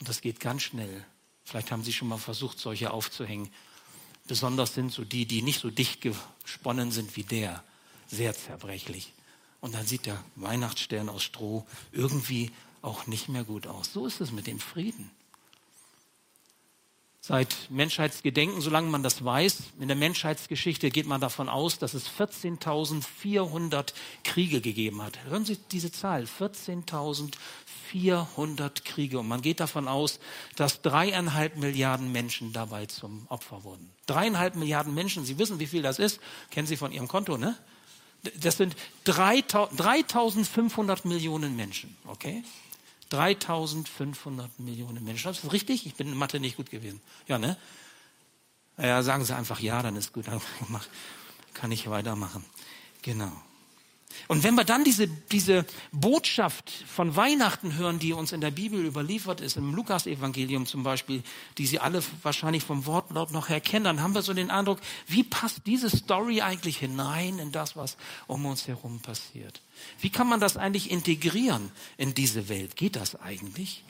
Und 0.00 0.08
das 0.08 0.22
geht 0.22 0.40
ganz 0.40 0.62
schnell. 0.62 1.04
Vielleicht 1.44 1.70
haben 1.70 1.84
Sie 1.84 1.92
schon 1.92 2.08
mal 2.08 2.18
versucht, 2.18 2.58
solche 2.58 2.90
aufzuhängen. 2.90 3.48
Besonders 4.26 4.74
sind 4.74 4.92
so 4.92 5.04
die, 5.04 5.26
die 5.26 5.42
nicht 5.42 5.60
so 5.60 5.70
dicht 5.70 6.00
gesponnen 6.00 6.90
sind 6.90 7.16
wie 7.16 7.24
der, 7.24 7.62
sehr 8.08 8.34
zerbrechlich. 8.34 9.12
Und 9.60 9.74
dann 9.74 9.86
sieht 9.86 10.06
der 10.06 10.22
Weihnachtsstern 10.36 11.08
aus 11.08 11.22
Stroh 11.22 11.66
irgendwie 11.92 12.50
auch 12.82 13.06
nicht 13.06 13.28
mehr 13.28 13.44
gut 13.44 13.66
aus. 13.66 13.92
So 13.92 14.06
ist 14.06 14.20
es 14.20 14.32
mit 14.32 14.46
dem 14.46 14.58
Frieden. 14.58 15.10
Seit 17.22 17.70
Menschheitsgedenken, 17.70 18.62
solange 18.62 18.88
man 18.88 19.02
das 19.02 19.22
weiß, 19.22 19.64
in 19.78 19.88
der 19.88 19.96
Menschheitsgeschichte 19.96 20.90
geht 20.90 21.06
man 21.06 21.20
davon 21.20 21.50
aus, 21.50 21.78
dass 21.78 21.92
es 21.92 22.08
14.400 22.08 23.92
Kriege 24.24 24.62
gegeben 24.62 25.02
hat. 25.02 25.22
Hören 25.24 25.44
Sie 25.44 25.58
diese 25.70 25.92
Zahl, 25.92 26.24
14.400 26.24 28.84
Kriege. 28.84 29.18
Und 29.18 29.28
man 29.28 29.42
geht 29.42 29.60
davon 29.60 29.86
aus, 29.86 30.18
dass 30.56 30.80
dreieinhalb 30.80 31.58
Milliarden 31.58 32.10
Menschen 32.10 32.54
dabei 32.54 32.86
zum 32.86 33.26
Opfer 33.28 33.64
wurden. 33.64 33.90
Dreieinhalb 34.06 34.56
Milliarden 34.56 34.94
Menschen, 34.94 35.26
Sie 35.26 35.38
wissen, 35.38 35.60
wie 35.60 35.66
viel 35.66 35.82
das 35.82 35.98
ist, 35.98 36.20
kennen 36.50 36.66
Sie 36.66 36.78
von 36.78 36.90
Ihrem 36.90 37.06
Konto, 37.06 37.36
ne? 37.36 37.54
Das 38.40 38.56
sind 38.56 38.76
3500 39.04 41.04
Millionen 41.04 41.56
Menschen, 41.56 41.96
okay? 42.06 42.42
3500 43.10 44.60
Millionen 44.60 45.04
Menschen. 45.04 45.30
Ist 45.30 45.44
das 45.44 45.52
richtig? 45.52 45.86
Ich 45.86 45.94
bin 45.94 46.08
in 46.08 46.16
Mathe 46.16 46.38
nicht 46.38 46.56
gut 46.56 46.70
gewesen. 46.70 47.00
Ja, 47.26 47.38
ne? 47.38 47.56
Ja, 48.78 49.02
sagen 49.02 49.24
Sie 49.24 49.34
einfach 49.34 49.60
ja, 49.60 49.82
dann 49.82 49.96
ist 49.96 50.12
gut. 50.12 50.28
Dann 50.28 50.40
kann 51.54 51.72
ich 51.72 51.90
weitermachen. 51.90 52.44
Genau. 53.02 53.32
Und 54.28 54.42
wenn 54.44 54.54
wir 54.54 54.64
dann 54.64 54.84
diese, 54.84 55.08
diese 55.08 55.64
Botschaft 55.92 56.70
von 56.70 57.16
Weihnachten 57.16 57.76
hören, 57.76 57.98
die 57.98 58.12
uns 58.12 58.32
in 58.32 58.40
der 58.40 58.50
Bibel 58.50 58.84
überliefert 58.84 59.40
ist, 59.40 59.56
im 59.56 59.74
Lukas-Evangelium 59.74 60.66
zum 60.66 60.82
Beispiel, 60.82 61.22
die 61.58 61.66
Sie 61.66 61.78
alle 61.78 62.02
wahrscheinlich 62.22 62.62
vom 62.62 62.86
Wortlaut 62.86 63.32
noch 63.32 63.48
erkennen, 63.48 63.84
dann 63.84 64.02
haben 64.02 64.14
wir 64.14 64.22
so 64.22 64.34
den 64.34 64.50
Eindruck, 64.50 64.80
wie 65.06 65.24
passt 65.24 65.62
diese 65.66 65.90
Story 65.90 66.42
eigentlich 66.42 66.78
hinein 66.78 67.38
in 67.38 67.52
das, 67.52 67.76
was 67.76 67.96
um 68.26 68.46
uns 68.46 68.68
herum 68.68 69.00
passiert? 69.00 69.62
Wie 70.00 70.10
kann 70.10 70.28
man 70.28 70.40
das 70.40 70.56
eigentlich 70.56 70.90
integrieren 70.90 71.70
in 71.96 72.14
diese 72.14 72.48
Welt? 72.48 72.76
Geht 72.76 72.96
das 72.96 73.20
eigentlich? 73.20 73.84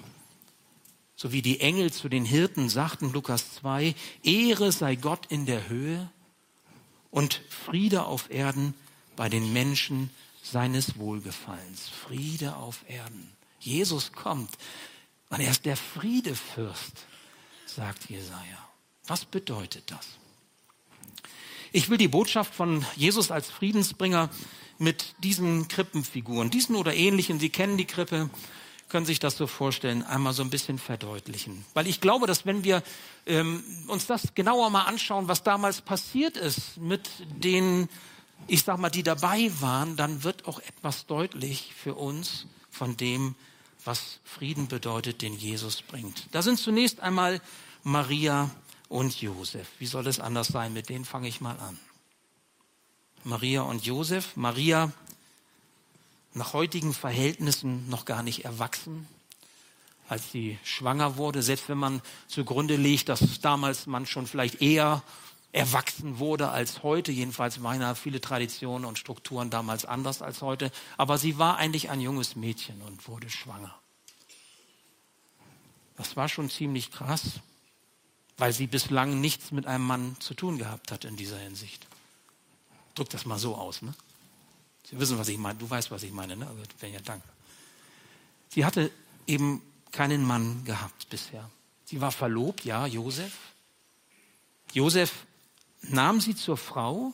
So 1.17 1.33
wie 1.33 1.43
die 1.43 1.61
Engel 1.61 1.93
zu 1.93 2.09
den 2.09 2.25
Hirten 2.25 2.71
sagten, 2.71 3.13
Lukas 3.13 3.55
2, 3.57 3.95
Ehre 4.23 4.73
sei 4.73 4.95
Gott 4.95 5.27
in 5.27 5.45
der 5.45 5.69
Höhe 5.69 6.11
und 7.11 7.43
Friede 7.51 8.05
auf 8.05 8.31
Erden 8.31 8.75
bei 9.21 9.29
den 9.29 9.53
Menschen 9.53 10.09
seines 10.43 10.97
Wohlgefallens. 10.97 11.91
Friede 11.91 12.57
auf 12.57 12.79
Erden. 12.89 13.31
Jesus 13.59 14.13
kommt 14.13 14.49
und 15.29 15.41
er 15.41 15.51
ist 15.51 15.67
der 15.67 15.77
Friedefürst, 15.77 17.05
sagt 17.67 18.09
Jesaja. 18.09 18.71
Was 19.07 19.27
bedeutet 19.27 19.91
das? 19.91 20.07
Ich 21.71 21.91
will 21.91 21.99
die 21.99 22.09
Botschaft 22.09 22.55
von 22.55 22.83
Jesus 22.97 23.31
als 23.31 23.51
Friedensbringer 23.51 24.31
mit 24.79 25.15
diesen 25.23 25.69
Krippenfiguren, 25.69 26.49
diesen 26.49 26.75
oder 26.75 26.95
ähnlichen, 26.95 27.39
Sie 27.39 27.51
kennen 27.51 27.77
die 27.77 27.85
Krippe, 27.85 28.31
können 28.89 29.05
sich 29.05 29.19
das 29.19 29.37
so 29.37 29.47
vorstellen, 29.47 30.03
einmal 30.03 30.33
so 30.33 30.43
ein 30.43 30.49
bisschen 30.49 30.79
verdeutlichen. 30.79 31.67
Weil 31.75 31.87
ich 31.87 32.01
glaube, 32.01 32.27
dass 32.27 32.47
wenn 32.47 32.65
wir 32.65 32.83
ähm, 33.27 33.63
uns 33.87 34.07
das 34.07 34.35
genauer 34.35 34.71
mal 34.71 34.85
anschauen, 34.85 35.29
was 35.29 35.43
damals 35.43 35.83
passiert 35.83 36.39
ist 36.39 36.79
mit 36.79 37.11
den 37.29 37.91
ich 38.47 38.63
sag 38.65 38.79
mal, 38.79 38.91
die 38.91 39.03
dabei 39.03 39.51
waren, 39.61 39.97
dann 39.97 40.25
wird 40.25 40.47
auch 40.47 40.59
etwas 40.61 41.07
deutlich 41.07 41.73
für 41.75 41.95
uns 41.95 42.47
von 42.71 42.97
dem, 42.97 43.35
was 43.85 44.21
Frieden 44.25 44.69
bedeutet, 44.69 45.23
den 45.23 45.35
Jesus 45.35 45.83
bringt. 45.83 46.27
Da 46.33 46.43
sind 46.43 46.59
zunächst 46.59 47.01
einmal 47.01 47.41
Maria 47.83 48.51
und 48.89 49.21
Josef. 49.21 49.69
Wie 49.79 49.87
soll 49.87 50.07
es 50.07 50.21
anders 50.21 50.49
sein? 50.49 50.73
Mit 50.73 50.89
denen 50.89 51.05
fange 51.05 51.29
ich 51.29 51.41
mal 51.41 51.59
an. 51.59 51.79
Maria 53.25 53.63
und 53.63 53.85
Josef. 53.85 54.37
Maria 54.37 54.93
nach 56.35 56.53
heutigen 56.53 56.95
Verhältnissen 56.95 57.89
noch 57.89 58.05
gar 58.05 58.23
nicht 58.23 58.45
erwachsen, 58.45 59.07
als 60.09 60.31
sie 60.33 60.59
schwanger 60.65 61.17
wurde, 61.17 61.43
selbst 61.43 61.69
wenn 61.69 61.79
man 61.79 62.03
zugrunde 62.29 62.77
legt, 62.77 63.09
dass 63.09 63.41
damals 63.41 63.87
man 63.87 64.07
schon 64.07 64.27
vielleicht 64.27 64.61
eher 64.61 65.03
erwachsen 65.53 66.19
wurde 66.19 66.51
als 66.51 66.83
heute. 66.83 67.13
Jedenfalls 67.13 67.63
waren 67.63 67.97
viele 67.97 68.21
Traditionen 68.21 68.85
und 68.85 68.99
Strukturen 68.99 69.51
damals 69.51 69.85
anders 69.85 70.23
als 70.23 70.43
heute. 70.43 70.71
Aber 70.97 71.19
sie 71.19 71.39
war 71.39 71.57
eigentlich 71.57 71.91
ein 71.91 72.01
junges 72.01 72.37
Mädchen 72.37 72.81
und 72.83 73.09
wurde 73.09 73.31
schwanger. 73.31 73.75
Das 75.97 76.17
war 76.17 76.29
schon 76.29 76.49
ziemlich 76.49 76.91
krass, 76.91 77.41
weil 78.39 78.53
sie 78.53 78.67
bislang 78.67 79.21
nichts 79.21 79.51
mit 79.51 79.67
einem 79.67 79.85
Mann 79.85 80.17
zu 80.21 80.35
tun 80.35 80.57
gehabt 80.57 80.93
hat 80.93 81.05
in 81.05 81.17
dieser 81.17 81.39
Hinsicht. 81.39 81.87
Drück 82.95 83.11
das 83.11 83.27
mal 83.27 83.39
so 83.39 83.57
aus, 83.57 83.83
ne? 83.83 83.93
Sie 84.89 84.99
wissen, 84.99 85.19
was 85.19 85.29
ich 85.29 85.39
meine. 85.39 85.59
Du 85.59 85.69
weißt, 85.69 85.91
was 85.91 86.03
ich 86.03 86.13
meine, 86.13 86.37
ne? 86.37 86.49
Ja, 86.83 87.01
danke. 87.05 87.29
Sie 88.49 88.65
hatte 88.65 88.91
eben 89.27 89.63
keinen 89.93 90.25
Mann 90.25 90.65
gehabt 90.65 91.09
bisher. 91.11 91.49
Sie 91.85 92.01
war 92.01 92.13
verlobt, 92.13 92.65
ja, 92.65 92.87
Josef. 92.87 93.33
Josef 94.73 95.13
nahm 95.83 96.21
sie 96.21 96.35
zur 96.35 96.57
Frau, 96.57 97.13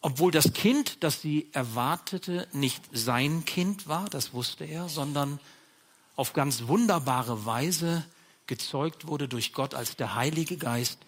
obwohl 0.00 0.30
das 0.30 0.52
Kind, 0.52 1.02
das 1.02 1.20
sie 1.20 1.48
erwartete, 1.52 2.46
nicht 2.52 2.82
sein 2.92 3.44
Kind 3.44 3.88
war, 3.88 4.08
das 4.10 4.32
wusste 4.32 4.64
er, 4.64 4.88
sondern 4.88 5.40
auf 6.16 6.32
ganz 6.32 6.66
wunderbare 6.66 7.46
Weise 7.46 8.04
gezeugt 8.46 9.06
wurde 9.06 9.28
durch 9.28 9.52
Gott, 9.52 9.74
als 9.74 9.96
der 9.96 10.14
Heilige 10.14 10.56
Geist 10.56 10.98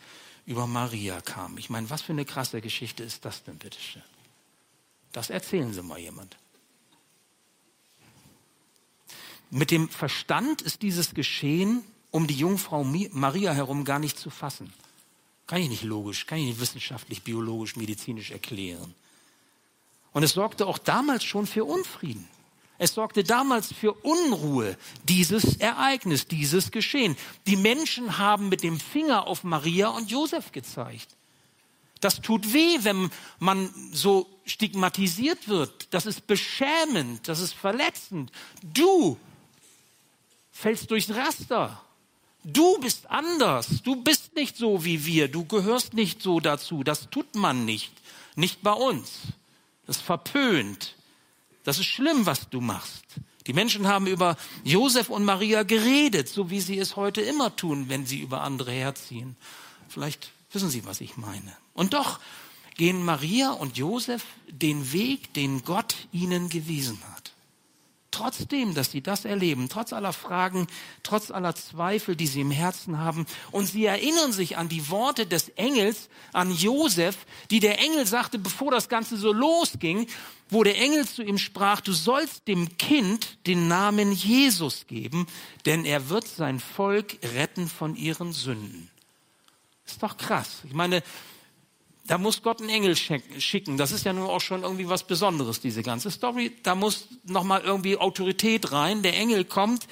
über 0.46 0.66
Maria 0.66 1.20
kam. 1.20 1.58
Ich 1.58 1.68
meine, 1.68 1.90
was 1.90 2.02
für 2.02 2.12
eine 2.12 2.24
krasse 2.24 2.60
Geschichte 2.60 3.02
ist 3.02 3.24
das 3.24 3.44
denn, 3.44 3.58
bitteschön? 3.58 4.02
Das 5.12 5.30
erzählen 5.30 5.72
Sie 5.72 5.82
mal 5.82 5.98
jemand. 5.98 6.36
Mit 9.50 9.70
dem 9.70 9.88
Verstand 9.88 10.62
ist 10.62 10.82
dieses 10.82 11.14
Geschehen 11.14 11.84
um 12.10 12.26
die 12.26 12.34
Jungfrau 12.34 12.82
Maria 12.84 13.52
herum 13.52 13.84
gar 13.84 13.98
nicht 13.98 14.18
zu 14.18 14.30
fassen. 14.30 14.72
Kann 15.46 15.60
ich 15.60 15.68
nicht 15.68 15.84
logisch, 15.84 16.26
kann 16.26 16.38
ich 16.38 16.46
nicht 16.46 16.60
wissenschaftlich, 16.60 17.22
biologisch, 17.22 17.76
medizinisch 17.76 18.30
erklären. 18.30 18.94
Und 20.12 20.22
es 20.22 20.32
sorgte 20.32 20.66
auch 20.66 20.78
damals 20.78 21.24
schon 21.24 21.46
für 21.46 21.64
Unfrieden. 21.64 22.28
Es 22.78 22.94
sorgte 22.94 23.24
damals 23.24 23.72
für 23.72 23.92
Unruhe, 23.92 24.76
dieses 25.04 25.56
Ereignis, 25.56 26.26
dieses 26.26 26.70
Geschehen. 26.70 27.16
Die 27.46 27.56
Menschen 27.56 28.18
haben 28.18 28.48
mit 28.48 28.62
dem 28.62 28.78
Finger 28.78 29.26
auf 29.26 29.44
Maria 29.44 29.88
und 29.88 30.10
Josef 30.10 30.52
gezeigt. 30.52 31.16
Das 32.00 32.20
tut 32.20 32.52
weh, 32.52 32.78
wenn 32.82 33.10
man 33.38 33.70
so 33.92 34.26
stigmatisiert 34.44 35.48
wird. 35.48 35.94
Das 35.94 36.04
ist 36.04 36.26
beschämend, 36.26 37.26
das 37.28 37.40
ist 37.40 37.54
verletzend. 37.54 38.30
Du 38.62 39.18
fällst 40.52 40.90
durchs 40.90 41.10
Raster. 41.10 41.82
Du 42.48 42.78
bist 42.78 43.10
anders. 43.10 43.82
Du 43.82 43.96
bist 43.96 44.36
nicht 44.36 44.56
so 44.56 44.84
wie 44.84 45.04
wir. 45.04 45.26
Du 45.26 45.44
gehörst 45.44 45.94
nicht 45.94 46.22
so 46.22 46.38
dazu. 46.38 46.84
Das 46.84 47.10
tut 47.10 47.34
man 47.34 47.64
nicht. 47.64 47.92
Nicht 48.36 48.62
bei 48.62 48.72
uns. 48.72 49.18
Das 49.84 50.00
verpönt. 50.00 50.94
Das 51.64 51.80
ist 51.80 51.86
schlimm, 51.86 52.24
was 52.24 52.48
du 52.48 52.60
machst. 52.60 53.04
Die 53.48 53.52
Menschen 53.52 53.88
haben 53.88 54.06
über 54.06 54.36
Josef 54.62 55.10
und 55.10 55.24
Maria 55.24 55.64
geredet, 55.64 56.28
so 56.28 56.48
wie 56.48 56.60
sie 56.60 56.78
es 56.78 56.94
heute 56.94 57.20
immer 57.20 57.54
tun, 57.56 57.88
wenn 57.88 58.06
sie 58.06 58.20
über 58.20 58.42
andere 58.42 58.70
herziehen. 58.70 59.36
Vielleicht 59.88 60.30
wissen 60.52 60.70
Sie, 60.70 60.84
was 60.84 61.00
ich 61.00 61.16
meine. 61.16 61.56
Und 61.74 61.94
doch 61.94 62.20
gehen 62.76 63.04
Maria 63.04 63.50
und 63.50 63.76
Josef 63.76 64.24
den 64.48 64.92
Weg, 64.92 65.34
den 65.34 65.64
Gott 65.64 65.96
ihnen 66.12 66.48
gewiesen 66.48 67.00
hat 67.12 67.15
trotzdem, 68.16 68.74
dass 68.74 68.90
sie 68.90 69.02
das 69.02 69.24
erleben, 69.24 69.68
trotz 69.68 69.92
aller 69.92 70.12
Fragen, 70.12 70.66
trotz 71.02 71.30
aller 71.30 71.54
Zweifel, 71.54 72.16
die 72.16 72.26
sie 72.26 72.40
im 72.40 72.50
Herzen 72.50 72.98
haben. 72.98 73.26
Und 73.50 73.66
sie 73.66 73.84
erinnern 73.84 74.32
sich 74.32 74.56
an 74.56 74.68
die 74.68 74.88
Worte 74.88 75.26
des 75.26 75.50
Engels, 75.50 76.08
an 76.32 76.50
Josef, 76.50 77.16
die 77.50 77.60
der 77.60 77.78
Engel 77.78 78.06
sagte, 78.06 78.38
bevor 78.38 78.70
das 78.70 78.88
Ganze 78.88 79.16
so 79.16 79.32
losging, 79.32 80.06
wo 80.48 80.64
der 80.64 80.78
Engel 80.78 81.06
zu 81.06 81.22
ihm 81.22 81.38
sprach, 81.38 81.80
du 81.80 81.92
sollst 81.92 82.48
dem 82.48 82.78
Kind 82.78 83.38
den 83.46 83.68
Namen 83.68 84.12
Jesus 84.12 84.86
geben, 84.86 85.26
denn 85.66 85.84
er 85.84 86.08
wird 86.08 86.26
sein 86.26 86.60
Volk 86.60 87.18
retten 87.34 87.68
von 87.68 87.96
ihren 87.96 88.32
Sünden. 88.32 88.90
Ist 89.86 90.02
doch 90.02 90.16
krass. 90.16 90.62
Ich 90.64 90.72
meine, 90.72 91.02
da 92.06 92.18
muss 92.18 92.42
Gott 92.42 92.60
einen 92.60 92.70
Engel 92.70 92.96
schicken. 92.96 93.76
Das 93.76 93.92
ist 93.92 94.04
ja 94.04 94.12
nur 94.12 94.28
auch 94.28 94.40
schon 94.40 94.62
irgendwie 94.62 94.88
was 94.88 95.04
Besonderes, 95.04 95.60
diese 95.60 95.82
ganze 95.82 96.10
Story. 96.10 96.52
Da 96.62 96.74
muss 96.74 97.08
nochmal 97.24 97.62
irgendwie 97.62 97.96
Autorität 97.96 98.72
rein. 98.72 99.02
Der 99.02 99.16
Engel 99.16 99.44
kommt, 99.44 99.88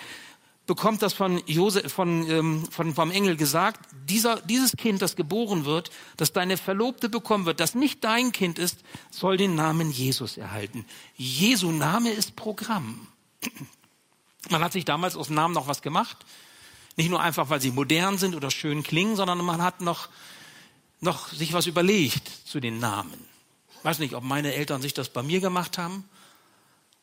bekommt 0.66 1.02
das 1.02 1.12
von 1.12 1.42
Josef, 1.46 1.92
von, 1.92 2.28
ähm, 2.30 2.64
von, 2.70 2.94
vom 2.94 3.10
Engel 3.10 3.36
gesagt. 3.36 3.80
Dieser, 4.08 4.40
dieses 4.42 4.76
Kind, 4.76 5.02
das 5.02 5.16
geboren 5.16 5.64
wird, 5.64 5.90
das 6.16 6.32
deine 6.32 6.56
Verlobte 6.56 7.08
bekommen 7.08 7.46
wird, 7.46 7.58
das 7.58 7.74
nicht 7.74 8.04
dein 8.04 8.32
Kind 8.32 8.58
ist, 8.58 8.78
soll 9.10 9.36
den 9.36 9.54
Namen 9.54 9.90
Jesus 9.90 10.36
erhalten. 10.36 10.84
Jesu 11.16 11.72
Name 11.72 12.10
ist 12.10 12.36
Programm. 12.36 13.06
Man 14.50 14.62
hat 14.62 14.72
sich 14.72 14.84
damals 14.84 15.16
aus 15.16 15.26
dem 15.28 15.36
Namen 15.36 15.54
noch 15.54 15.66
was 15.66 15.82
gemacht. 15.82 16.18
Nicht 16.96 17.10
nur 17.10 17.20
einfach, 17.20 17.50
weil 17.50 17.60
sie 17.60 17.72
modern 17.72 18.18
sind 18.18 18.36
oder 18.36 18.50
schön 18.52 18.84
klingen, 18.84 19.16
sondern 19.16 19.38
man 19.44 19.62
hat 19.62 19.80
noch 19.80 20.08
noch 21.04 21.28
sich 21.28 21.52
was 21.52 21.66
überlegt 21.66 22.28
zu 22.46 22.58
den 22.58 22.78
Namen. 22.78 23.24
Ich 23.78 23.84
weiß 23.84 23.98
nicht, 24.00 24.14
ob 24.14 24.24
meine 24.24 24.54
Eltern 24.54 24.82
sich 24.82 24.94
das 24.94 25.10
bei 25.10 25.22
mir 25.22 25.40
gemacht 25.40 25.78
haben. 25.78 26.08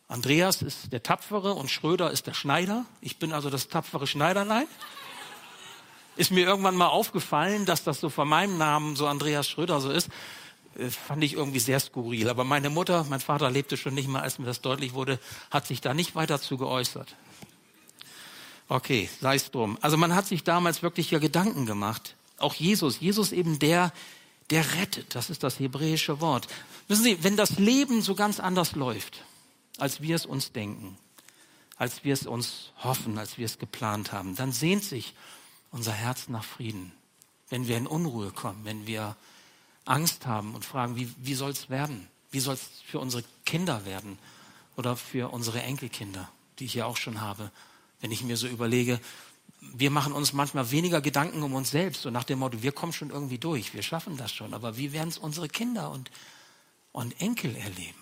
Andreas 0.07 0.61
ist 0.61 0.91
der 0.91 1.03
Tapfere 1.03 1.53
und 1.53 1.71
Schröder 1.71 2.11
ist 2.11 2.27
der 2.27 2.33
Schneider. 2.33 2.85
Ich 2.99 3.17
bin 3.17 3.31
also 3.31 3.49
das 3.49 3.69
tapfere 3.69 4.07
Schneiderlein. 4.07 4.67
Ist 6.17 6.31
mir 6.31 6.45
irgendwann 6.45 6.75
mal 6.75 6.87
aufgefallen, 6.87 7.65
dass 7.65 7.85
das 7.85 8.01
so 8.01 8.09
von 8.09 8.27
meinem 8.27 8.57
Namen 8.57 8.97
so 8.97 9.07
Andreas 9.07 9.47
Schröder 9.47 9.79
so 9.79 9.89
ist. 9.89 10.09
Äh, 10.77 10.89
fand 10.89 11.23
ich 11.23 11.33
irgendwie 11.33 11.59
sehr 11.59 11.79
skurril. 11.79 12.27
Aber 12.29 12.43
meine 12.43 12.69
Mutter, 12.69 13.05
mein 13.09 13.21
Vater 13.21 13.49
lebte 13.49 13.77
schon 13.77 13.93
nicht 13.93 14.09
mehr, 14.09 14.21
als 14.21 14.37
mir 14.37 14.45
das 14.45 14.59
deutlich 14.59 14.93
wurde, 14.93 15.19
hat 15.49 15.65
sich 15.65 15.79
da 15.79 15.93
nicht 15.93 16.15
weiter 16.15 16.41
zu 16.41 16.57
geäußert. 16.57 17.15
Okay, 18.67 19.09
sei 19.21 19.35
es 19.35 19.51
drum. 19.51 19.77
Also 19.81 19.95
man 19.95 20.13
hat 20.13 20.27
sich 20.27 20.43
damals 20.43 20.83
wirklich 20.83 21.11
ja 21.11 21.19
Gedanken 21.19 21.65
gemacht 21.65 22.15
auch 22.41 22.53
Jesus, 22.53 22.99
Jesus 22.99 23.31
eben 23.31 23.59
der, 23.59 23.93
der 24.49 24.75
rettet. 24.75 25.15
Das 25.15 25.29
ist 25.29 25.43
das 25.43 25.59
hebräische 25.59 26.19
Wort. 26.21 26.47
Wissen 26.87 27.03
Sie, 27.03 27.23
wenn 27.23 27.37
das 27.37 27.57
Leben 27.57 28.01
so 28.01 28.15
ganz 28.15 28.39
anders 28.39 28.75
läuft, 28.75 29.23
als 29.77 30.01
wir 30.01 30.15
es 30.15 30.25
uns 30.25 30.51
denken, 30.51 30.97
als 31.77 32.03
wir 32.03 32.13
es 32.13 32.27
uns 32.27 32.71
hoffen, 32.77 33.17
als 33.17 33.37
wir 33.37 33.45
es 33.45 33.57
geplant 33.57 34.11
haben, 34.11 34.35
dann 34.35 34.51
sehnt 34.51 34.83
sich 34.83 35.13
unser 35.71 35.93
Herz 35.93 36.27
nach 36.27 36.43
Frieden. 36.43 36.91
Wenn 37.49 37.67
wir 37.67 37.77
in 37.77 37.87
Unruhe 37.87 38.31
kommen, 38.31 38.65
wenn 38.65 38.85
wir 38.85 39.15
Angst 39.85 40.25
haben 40.25 40.53
und 40.53 40.63
fragen, 40.63 40.95
wie, 40.95 41.11
wie 41.17 41.33
soll 41.33 41.51
es 41.51 41.69
werden? 41.69 42.07
Wie 42.29 42.39
soll 42.39 42.53
es 42.53 42.69
für 42.85 42.99
unsere 42.99 43.23
Kinder 43.45 43.85
werden? 43.85 44.19
Oder 44.77 44.95
für 44.95 45.33
unsere 45.33 45.61
Enkelkinder, 45.61 46.29
die 46.59 46.65
ich 46.65 46.75
ja 46.75 46.85
auch 46.85 46.97
schon 46.97 47.19
habe. 47.19 47.51
Wenn 47.99 48.11
ich 48.11 48.23
mir 48.23 48.37
so 48.37 48.47
überlege, 48.47 48.99
wir 49.61 49.91
machen 49.91 50.13
uns 50.13 50.33
manchmal 50.33 50.71
weniger 50.71 51.01
Gedanken 51.01 51.43
um 51.43 51.53
uns 51.53 51.69
selbst, 51.69 52.01
so 52.01 52.09
nach 52.09 52.23
dem 52.23 52.39
Motto, 52.39 52.63
wir 52.63 52.71
kommen 52.71 52.93
schon 52.93 53.11
irgendwie 53.11 53.37
durch, 53.37 53.73
wir 53.73 53.83
schaffen 53.83 54.17
das 54.17 54.31
schon. 54.31 54.53
Aber 54.53 54.75
wie 54.77 54.91
werden 54.91 55.09
es 55.09 55.19
unsere 55.19 55.47
Kinder 55.47 55.91
und, 55.91 56.09
und 56.91 57.19
Enkel 57.21 57.55
erleben? 57.55 57.95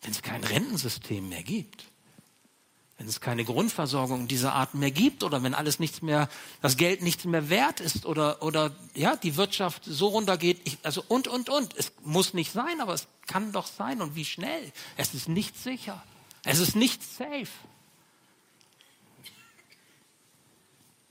Wenn 0.00 0.12
es 0.12 0.22
kein 0.22 0.42
Rentensystem 0.42 1.28
mehr 1.28 1.42
gibt, 1.42 1.84
wenn 2.96 3.08
es 3.08 3.20
keine 3.20 3.44
Grundversorgung 3.44 4.28
dieser 4.28 4.54
Art 4.54 4.74
mehr 4.74 4.90
gibt 4.90 5.22
oder 5.22 5.42
wenn 5.42 5.54
alles 5.54 5.78
nichts 5.78 6.02
mehr, 6.02 6.28
das 6.60 6.76
Geld 6.76 7.02
nichts 7.02 7.24
mehr 7.24 7.48
wert 7.48 7.80
ist 7.80 8.04
oder, 8.04 8.42
oder 8.42 8.72
ja, 8.94 9.16
die 9.16 9.36
Wirtschaft 9.36 9.84
so 9.86 10.08
runtergeht, 10.08 10.60
ich, 10.64 10.78
also 10.82 11.02
und, 11.08 11.26
und, 11.26 11.48
und. 11.48 11.74
Es 11.76 11.92
muss 12.04 12.34
nicht 12.34 12.52
sein, 12.52 12.80
aber 12.80 12.92
es 12.92 13.06
kann 13.26 13.52
doch 13.52 13.66
sein 13.66 14.02
und 14.02 14.16
wie 14.16 14.26
schnell. 14.26 14.72
Es 14.98 15.14
ist 15.14 15.28
nicht 15.28 15.58
sicher. 15.58 16.02
Es 16.44 16.58
ist 16.58 16.76
nicht 16.76 17.02
safe. 17.02 17.48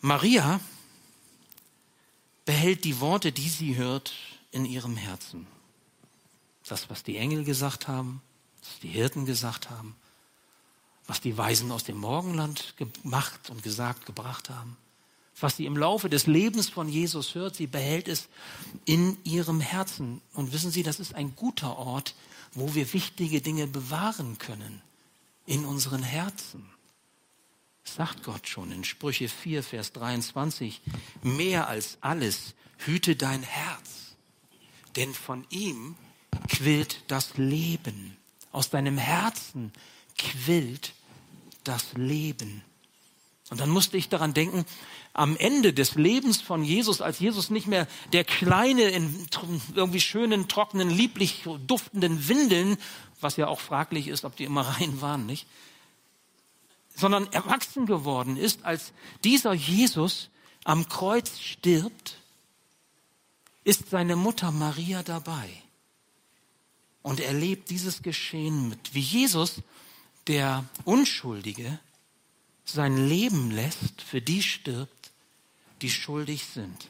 Maria 0.02 0.60
behält 2.46 2.84
die 2.84 3.00
Worte, 3.00 3.32
die 3.32 3.50
sie 3.50 3.76
hört, 3.76 4.14
in 4.52 4.66
ihrem 4.66 4.96
Herzen. 4.96 5.46
Das, 6.68 6.90
was 6.90 7.04
die 7.04 7.18
Engel 7.18 7.44
gesagt 7.44 7.88
haben, 7.88 8.22
was 8.62 8.80
die 8.80 8.90
Hirten 8.90 9.26
gesagt 9.26 9.70
haben, 9.70 9.96
was 11.06 11.22
die 11.22 11.38
Weisen 11.38 11.72
aus 11.72 11.84
dem 11.84 11.98
Morgenland 11.98 12.76
gemacht 12.78 13.50
und 13.50 13.64
gesagt, 13.64 14.06
gebracht 14.06 14.50
haben, 14.50 14.78
was 15.40 15.58
sie 15.58 15.66
im 15.66 15.78
Laufe 15.78 16.10
des 16.10 16.28
Lebens 16.28 16.70
von 16.70 16.90
Jesus 16.90 17.36
hört, 17.36 17.56
sie 17.56 17.68
behält 17.68 18.08
es 18.08 18.28
in 18.86 19.18
ihrem 19.24 19.62
Herzen. 19.62 20.22
Und 20.34 20.52
wissen 20.52 20.72
Sie, 20.72 20.84
das 20.84 21.00
ist 21.00 21.16
ein 21.16 21.36
guter 21.36 21.78
Ort, 21.78 22.16
wo 22.54 22.76
wir 22.76 22.92
wichtige 22.94 23.42
Dinge 23.42 23.68
bewahren 23.68 24.38
können, 24.38 24.82
in 25.46 25.66
unseren 25.66 26.04
Herzen 26.04 26.66
sagt 27.96 28.24
Gott 28.24 28.48
schon 28.48 28.72
in 28.72 28.84
Sprüche 28.84 29.30
4, 29.30 29.64
Vers 29.64 29.94
23, 29.94 30.82
mehr 31.22 31.68
als 31.68 31.98
alles 32.02 32.56
hüte 32.78 33.16
dein 33.16 33.44
Herz, 33.44 34.16
denn 34.96 35.14
von 35.14 35.46
ihm 35.50 35.96
quillt 36.48 37.04
das 37.08 37.38
Leben. 37.38 38.18
Aus 38.52 38.70
deinem 38.70 38.98
Herzen 38.98 39.72
quillt 40.18 40.94
das 41.64 41.94
Leben. 41.94 42.64
Und 43.50 43.60
dann 43.60 43.70
musste 43.70 43.98
ich 43.98 44.10
daran 44.10 44.34
denken, 44.34 44.66
am 45.14 45.36
Ende 45.36 45.74
des 45.74 45.96
Lebens 45.96 46.40
von 46.40 46.64
Jesus, 46.64 47.02
als 47.02 47.20
Jesus 47.20 47.50
nicht 47.50 47.68
mehr 47.68 47.88
der 48.14 48.24
kleine, 48.24 48.84
in 48.84 49.28
irgendwie 49.74 50.02
schönen, 50.02 50.48
trockenen, 50.48 50.90
lieblich 50.90 51.44
duftenden 51.66 52.28
Windeln, 52.28 52.78
was 53.20 53.38
ja 53.38 53.48
auch 53.48 53.60
fraglich 53.60 54.08
ist, 54.08 54.24
ob 54.24 54.36
die 54.36 54.44
immer 54.44 54.62
rein 54.80 55.02
waren, 55.02 55.26
nicht? 55.26 55.48
Sondern 57.00 57.32
erwachsen 57.32 57.86
geworden 57.86 58.36
ist, 58.36 58.66
als 58.66 58.92
dieser 59.24 59.54
Jesus 59.54 60.30
am 60.66 60.90
Kreuz 60.90 61.40
stirbt, 61.40 62.18
ist 63.64 63.90
seine 63.90 64.16
Mutter 64.16 64.52
Maria 64.52 65.04
dabei 65.04 65.50
und 67.02 67.20
erlebt 67.20 67.70
dieses 67.70 68.02
Geschehen 68.02 68.70
mit, 68.70 68.94
wie 68.94 69.00
Jesus, 69.00 69.62
der 70.28 70.66
Unschuldige, 70.84 71.80
sein 72.66 73.08
Leben 73.08 73.52
lässt, 73.52 74.02
für 74.02 74.22
die 74.22 74.44
stirbt, 74.44 75.12
die 75.82 75.90
schuldig 75.90 76.46
sind, 76.46 76.90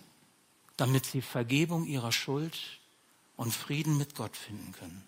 damit 0.77 1.05
sie 1.05 1.21
Vergebung 1.21 1.85
ihrer 1.85 2.11
Schuld 2.11 2.57
und 3.37 3.53
Frieden 3.53 3.97
mit 3.97 4.15
Gott 4.15 4.35
finden 4.35 4.73
können. 4.73 5.03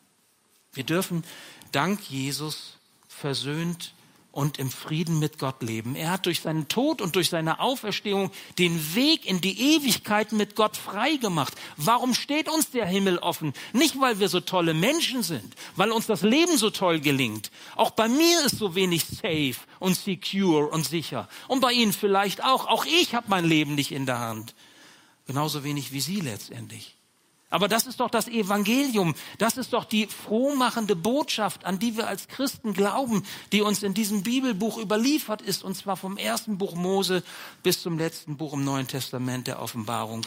Wir 0.74 0.84
dürfen 0.84 1.24
dank 1.72 2.10
Jesus 2.10 2.78
versöhnt 3.08 3.94
und 4.32 4.60
im 4.60 4.70
Frieden 4.70 5.20
mit 5.20 5.40
Gott 5.40 5.62
leben. 5.62 5.96
Er 5.96 6.12
hat 6.12 6.26
durch 6.26 6.40
seinen 6.42 6.68
Tod 6.68 7.02
und 7.02 7.16
durch 7.16 7.30
seine 7.30 7.60
Auferstehung 7.60 8.32
den 8.58 8.96
Weg 8.96 9.26
in 9.26 9.42
die 9.42 9.76
Ewigkeit 9.76 10.32
mit 10.32 10.56
Gott 10.56 10.78
frei 10.78 11.18
gemacht. 11.18 11.54
Warum 11.78 12.14
steht 12.14 12.48
uns 12.48 12.72
der 12.72 12.86
Himmel 12.86 13.18
offen? 13.18 13.54
Nicht, 13.74 14.00
weil 14.00 14.20
wir 14.20 14.30
so 14.30 14.40
tolle 14.40 14.74
Menschen 14.74 15.22
sind, 15.24 15.56
weil 15.76 15.92
uns 15.92 16.08
das 16.08 16.22
Leben 16.22 16.58
so 16.58 16.70
toll 16.70 17.02
gelingt. 17.02 17.52
Auch 17.76 17.92
bei 17.92 18.08
mir 18.08 18.46
ist 18.46 18.58
so 18.58 18.74
wenig 18.76 19.06
safe 19.06 19.56
und 19.80 19.98
secure 19.98 20.68
und 20.68 20.86
sicher. 20.86 21.28
Und 21.48 21.60
bei 21.60 21.74
Ihnen 21.74 21.94
vielleicht 21.94 22.44
auch. 22.44 22.68
Auch 22.68 22.86
ich 22.86 23.14
habe 23.14 23.28
mein 23.30 23.46
Leben 23.46 23.76
nicht 23.76 23.92
in 23.92 24.06
der 24.06 24.20
Hand. 24.20 24.56
Genauso 25.28 25.64
wenig 25.64 25.92
wie 25.92 26.02
Sie 26.02 26.22
letztendlich. 26.22 26.96
Aber 27.52 27.68
das 27.68 27.86
ist 27.86 28.00
doch 28.00 28.10
das 28.10 28.28
Evangelium. 28.28 29.14
Das 29.38 29.58
ist 29.58 29.74
doch 29.74 29.84
die 29.86 30.08
frohmachende 30.08 30.96
Botschaft, 30.96 31.66
an 31.66 31.78
die 31.78 31.98
wir 31.98 32.08
als 32.08 32.30
Christen 32.30 32.74
glauben, 32.74 33.24
die 33.52 33.62
uns 33.62 33.84
in 33.84 33.94
diesem 33.94 34.24
Bibelbuch 34.24 34.78
überliefert 34.78 35.42
ist, 35.42 35.64
und 35.64 35.76
zwar 35.76 35.98
vom 35.98 36.18
ersten 36.18 36.58
Buch 36.58 36.76
Mose 36.76 37.24
bis 37.62 37.82
zum 37.82 37.98
letzten 37.98 38.38
Buch 38.38 38.54
im 38.54 38.64
Neuen 38.64 38.88
Testament 38.88 39.48
der 39.48 39.62
Offenbarung. 39.62 40.26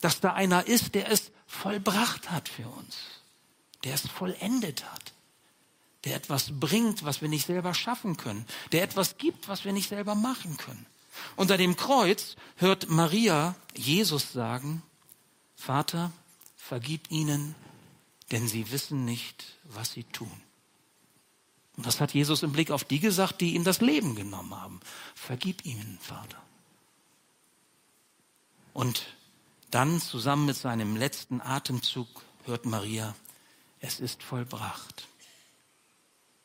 Dass 0.00 0.20
da 0.20 0.34
einer 0.34 0.66
ist, 0.66 0.94
der 0.94 1.10
es 1.10 1.32
vollbracht 1.46 2.30
hat 2.30 2.48
für 2.50 2.68
uns. 2.68 2.96
Der 3.82 3.94
es 3.94 4.06
vollendet 4.06 4.84
hat. 4.92 5.12
Der 6.04 6.16
etwas 6.16 6.50
bringt, 6.60 7.02
was 7.04 7.22
wir 7.22 7.28
nicht 7.28 7.46
selber 7.46 7.72
schaffen 7.72 8.18
können. 8.18 8.44
Der 8.72 8.82
etwas 8.82 9.16
gibt, 9.16 9.48
was 9.48 9.64
wir 9.64 9.72
nicht 9.72 9.88
selber 9.88 10.14
machen 10.14 10.58
können. 10.58 10.86
Unter 11.34 11.56
dem 11.56 11.76
Kreuz 11.76 12.36
hört 12.56 12.90
Maria 12.90 13.56
Jesus 13.74 14.32
sagen, 14.32 14.82
Vater, 15.56 16.12
vergib 16.68 17.10
ihnen, 17.10 17.54
denn 18.30 18.46
sie 18.46 18.70
wissen 18.70 19.06
nicht, 19.06 19.56
was 19.64 19.92
sie 19.92 20.04
tun. 20.04 20.40
Und 21.76 21.86
das 21.86 22.00
hat 22.00 22.12
Jesus 22.12 22.42
im 22.42 22.52
Blick 22.52 22.70
auf 22.70 22.84
die 22.84 23.00
gesagt, 23.00 23.40
die 23.40 23.54
ihm 23.54 23.64
das 23.64 23.80
Leben 23.80 24.14
genommen 24.14 24.54
haben. 24.54 24.80
Vergib 25.14 25.64
ihnen, 25.64 25.98
Vater. 26.02 26.42
Und 28.74 29.06
dann 29.70 30.00
zusammen 30.00 30.44
mit 30.44 30.56
seinem 30.56 30.96
letzten 30.96 31.40
Atemzug 31.40 32.08
hört 32.44 32.66
Maria, 32.66 33.14
es 33.80 34.00
ist 34.00 34.22
vollbracht. 34.22 35.08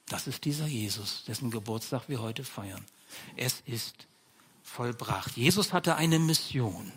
Das 0.08 0.28
ist 0.28 0.46
dieser 0.46 0.68
Jesus, 0.68 1.24
dessen 1.26 1.52
Geburtstag 1.52 2.08
wir 2.08 2.22
heute 2.22 2.44
feiern. 2.44 2.86
Es 3.36 3.62
ist 3.66 4.08
vollbracht. 4.62 5.36
Jesus 5.36 5.74
hatte 5.74 5.96
eine 5.96 6.20
Mission. 6.20 6.92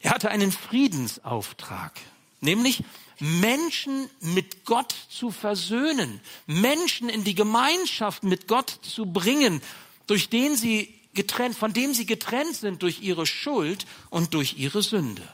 Er 0.00 0.12
hatte 0.12 0.30
einen 0.30 0.52
Friedensauftrag, 0.52 1.92
nämlich 2.40 2.84
Menschen 3.20 4.08
mit 4.20 4.64
Gott 4.64 4.94
zu 5.08 5.30
versöhnen, 5.30 6.20
Menschen 6.46 7.08
in 7.08 7.24
die 7.24 7.34
Gemeinschaft 7.34 8.22
mit 8.22 8.46
Gott 8.46 8.78
zu 8.82 9.06
bringen, 9.06 9.60
durch 10.06 10.28
den 10.28 10.56
sie 10.56 10.94
getrennt, 11.14 11.56
von 11.56 11.72
dem 11.72 11.94
sie 11.94 12.06
getrennt 12.06 12.54
sind 12.54 12.82
durch 12.82 13.00
ihre 13.02 13.26
Schuld 13.26 13.86
und 14.10 14.34
durch 14.34 14.56
ihre 14.58 14.82
Sünde. 14.82 15.26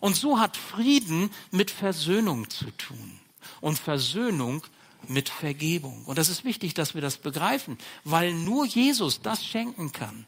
Und 0.00 0.16
so 0.16 0.38
hat 0.38 0.56
Frieden 0.56 1.30
mit 1.50 1.70
Versöhnung 1.70 2.50
zu 2.50 2.70
tun 2.72 3.20
und 3.60 3.78
Versöhnung 3.78 4.64
mit 5.06 5.28
Vergebung. 5.28 6.04
Und 6.06 6.18
das 6.18 6.28
ist 6.28 6.44
wichtig, 6.44 6.74
dass 6.74 6.94
wir 6.94 7.02
das 7.02 7.18
begreifen, 7.18 7.78
weil 8.04 8.32
nur 8.32 8.66
Jesus 8.66 9.22
das 9.22 9.44
schenken 9.44 9.92
kann. 9.92 10.26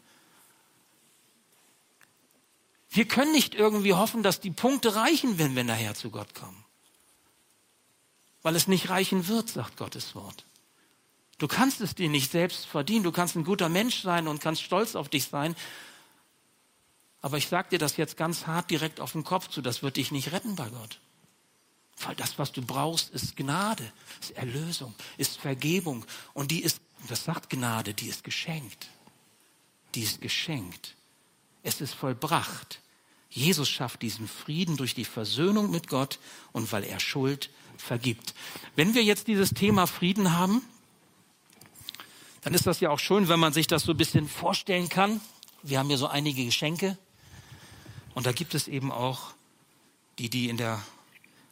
Wir 2.90 3.06
können 3.06 3.32
nicht 3.32 3.54
irgendwie 3.54 3.94
hoffen, 3.94 4.22
dass 4.22 4.40
die 4.40 4.50
Punkte 4.50 4.96
reichen, 4.96 5.38
wenn 5.38 5.54
wir 5.54 5.64
nachher 5.64 5.94
zu 5.94 6.10
Gott 6.10 6.34
kommen. 6.34 6.64
Weil 8.42 8.56
es 8.56 8.66
nicht 8.66 8.90
reichen 8.90 9.28
wird, 9.28 9.48
sagt 9.48 9.76
Gottes 9.76 10.14
Wort. 10.14 10.44
Du 11.38 11.46
kannst 11.46 11.80
es 11.80 11.94
dir 11.94 12.08
nicht 12.08 12.32
selbst 12.32 12.66
verdienen. 12.66 13.04
Du 13.04 13.12
kannst 13.12 13.36
ein 13.36 13.44
guter 13.44 13.68
Mensch 13.68 14.02
sein 14.02 14.26
und 14.26 14.40
kannst 14.40 14.62
stolz 14.62 14.96
auf 14.96 15.08
dich 15.08 15.24
sein. 15.24 15.54
Aber 17.22 17.38
ich 17.38 17.48
sage 17.48 17.70
dir 17.70 17.78
das 17.78 17.96
jetzt 17.96 18.16
ganz 18.16 18.46
hart 18.46 18.70
direkt 18.70 19.00
auf 19.00 19.12
den 19.12 19.24
Kopf 19.24 19.48
zu. 19.48 19.62
Das 19.62 19.82
wird 19.82 19.96
dich 19.96 20.10
nicht 20.10 20.32
retten 20.32 20.56
bei 20.56 20.68
Gott. 20.68 20.98
Weil 21.98 22.16
das, 22.16 22.38
was 22.38 22.50
du 22.50 22.62
brauchst, 22.62 23.10
ist 23.10 23.36
Gnade, 23.36 23.92
ist 24.20 24.32
Erlösung, 24.32 24.94
ist 25.16 25.38
Vergebung. 25.38 26.04
Und 26.32 26.50
die 26.50 26.62
ist, 26.62 26.80
das 27.08 27.24
sagt 27.24 27.50
Gnade, 27.50 27.94
die 27.94 28.08
ist 28.08 28.24
geschenkt. 28.24 28.88
Die 29.94 30.02
ist 30.02 30.20
geschenkt. 30.20 30.96
Es 31.62 31.80
ist 31.80 31.94
vollbracht. 31.94 32.80
Jesus 33.28 33.68
schafft 33.68 34.02
diesen 34.02 34.26
Frieden 34.26 34.76
durch 34.76 34.94
die 34.94 35.04
Versöhnung 35.04 35.70
mit 35.70 35.88
Gott 35.88 36.18
und 36.52 36.72
weil 36.72 36.84
er 36.84 36.98
Schuld 36.98 37.50
vergibt. 37.76 38.34
Wenn 38.76 38.94
wir 38.94 39.04
jetzt 39.04 39.28
dieses 39.28 39.50
Thema 39.50 39.86
Frieden 39.86 40.36
haben, 40.36 40.62
dann 42.42 42.54
ist 42.54 42.66
das 42.66 42.80
ja 42.80 42.90
auch 42.90 42.98
schön, 42.98 43.28
wenn 43.28 43.38
man 43.38 43.52
sich 43.52 43.66
das 43.66 43.84
so 43.84 43.92
ein 43.92 43.96
bisschen 43.96 44.28
vorstellen 44.28 44.88
kann. 44.88 45.20
Wir 45.62 45.78
haben 45.78 45.88
hier 45.88 45.98
so 45.98 46.08
einige 46.08 46.44
Geschenke 46.44 46.98
und 48.14 48.26
da 48.26 48.32
gibt 48.32 48.54
es 48.54 48.66
eben 48.66 48.90
auch 48.90 49.34
die, 50.18 50.28
die 50.28 50.48
in 50.48 50.56
der 50.56 50.82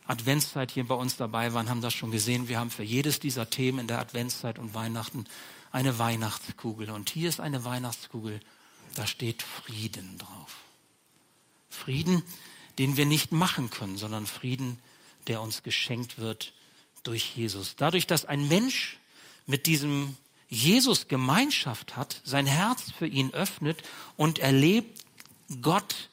Adventszeit 0.07 0.71
hier 0.71 0.87
bei 0.87 0.94
uns 0.94 1.16
dabei 1.16 1.53
waren, 1.53 1.68
haben 1.68 1.83
das 1.83 1.94
schon 1.94 2.11
gesehen. 2.11 2.49
Wir 2.49 2.59
haben 2.59 2.71
für 2.71 2.83
jedes 2.83 3.21
dieser 3.21 3.51
Themen 3.51 3.79
in 3.79 3.87
der 3.87 4.01
Adventszeit 4.01 4.59
und 4.59 4.75
Weihnachten 4.75 5.27
eine 5.71 5.99
Weihnachtskugel. 5.99 6.90
Und 6.90 7.11
hier 7.11 7.29
ist 7.29 7.40
eine 7.40 7.64
Weihnachtskugel 7.64 8.40
da 8.94 9.07
steht 9.07 9.42
Frieden 9.42 10.18
drauf. 10.18 10.57
Frieden, 11.68 12.22
den 12.79 12.96
wir 12.96 13.07
nicht 13.07 13.33
machen 13.33 13.70
können, 13.70 13.96
sondern 13.96 14.27
Frieden, 14.27 14.79
der 15.27 15.40
uns 15.40 15.62
geschenkt 15.62 16.18
wird 16.18 16.53
durch 17.03 17.37
Jesus. 17.37 17.77
Dadurch, 17.77 18.07
dass 18.07 18.24
ein 18.24 18.48
Mensch 18.48 18.98
mit 19.46 19.66
diesem 19.66 20.16
Jesus 20.48 21.09
Gemeinschaft 21.09 21.96
hat, 21.96 22.20
sein 22.24 22.46
Herz 22.46 22.90
für 22.96 23.07
ihn 23.07 23.33
öffnet 23.33 23.83
und 24.16 24.38
erlebt, 24.38 25.05
Gott 25.61 26.09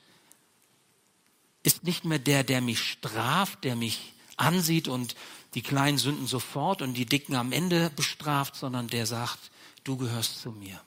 ist 1.64 1.84
nicht 1.84 2.06
mehr 2.06 2.20
der, 2.20 2.44
der 2.44 2.62
mich 2.62 2.80
straft, 2.80 3.64
der 3.64 3.76
mich 3.76 4.14
ansieht 4.38 4.88
und 4.88 5.16
die 5.54 5.62
kleinen 5.62 5.98
Sünden 5.98 6.28
sofort 6.28 6.82
und 6.82 6.96
die 6.96 7.06
dicken 7.06 7.36
am 7.36 7.52
Ende 7.52 7.90
bestraft, 7.96 8.56
sondern 8.56 8.88
der 8.88 9.06
sagt, 9.06 9.52
du 9.84 9.98
gehörst 9.98 10.42
zu 10.42 10.52
mir 10.52 10.82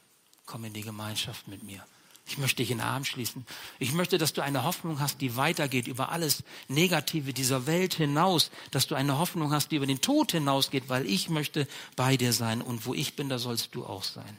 komm 0.49 0.65
in 0.65 0.73
die 0.73 0.83
Gemeinschaft 0.83 1.47
mit 1.47 1.63
mir. 1.63 1.85
Ich 2.27 2.37
möchte 2.37 2.57
dich 2.57 2.71
in 2.71 2.79
den 2.79 2.87
Arm 2.87 3.05
schließen. 3.05 3.47
Ich 3.79 3.93
möchte, 3.93 4.19
dass 4.19 4.33
du 4.33 4.43
eine 4.43 4.65
Hoffnung 4.65 5.01
hast, 5.01 5.21
die 5.21 5.37
weitergeht 5.37 5.87
über 5.87 6.11
alles 6.11 6.43
Negative 6.69 7.33
dieser 7.33 7.67
Welt 7.67 7.95
hinaus, 7.95 8.51
dass 8.71 8.87
du 8.87 8.95
eine 8.95 9.19
Hoffnung 9.19 9.53
hast, 9.53 9.71
die 9.71 9.77
über 9.77 9.87
den 9.87 10.01
Tod 10.01 10.33
hinausgeht, 10.33 10.85
weil 10.89 11.07
ich 11.07 11.31
möchte 11.31 11.67
bei 11.97 12.17
dir 12.17 12.33
sein 12.33 12.61
und 12.61 12.85
wo 12.87 12.93
ich 12.93 13.15
bin, 13.15 13.29
da 13.29 13.39
sollst 13.39 13.75
du 13.75 13.87
auch 13.87 14.03
sein. 14.03 14.39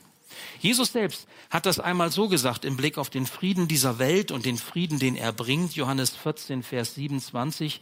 Jesus 0.59 0.91
selbst 0.91 1.27
hat 1.49 1.65
das 1.65 1.79
einmal 1.79 2.11
so 2.11 2.27
gesagt 2.27 2.63
im 2.65 2.77
Blick 2.77 2.97
auf 2.97 3.09
den 3.09 3.25
Frieden 3.25 3.67
dieser 3.67 3.97
Welt 3.97 4.31
und 4.31 4.45
den 4.45 4.57
Frieden, 4.57 4.99
den 4.99 5.15
er 5.15 5.31
bringt. 5.31 5.75
Johannes 5.75 6.15
14, 6.15 6.63
Vers 6.63 6.95
27. 6.95 7.81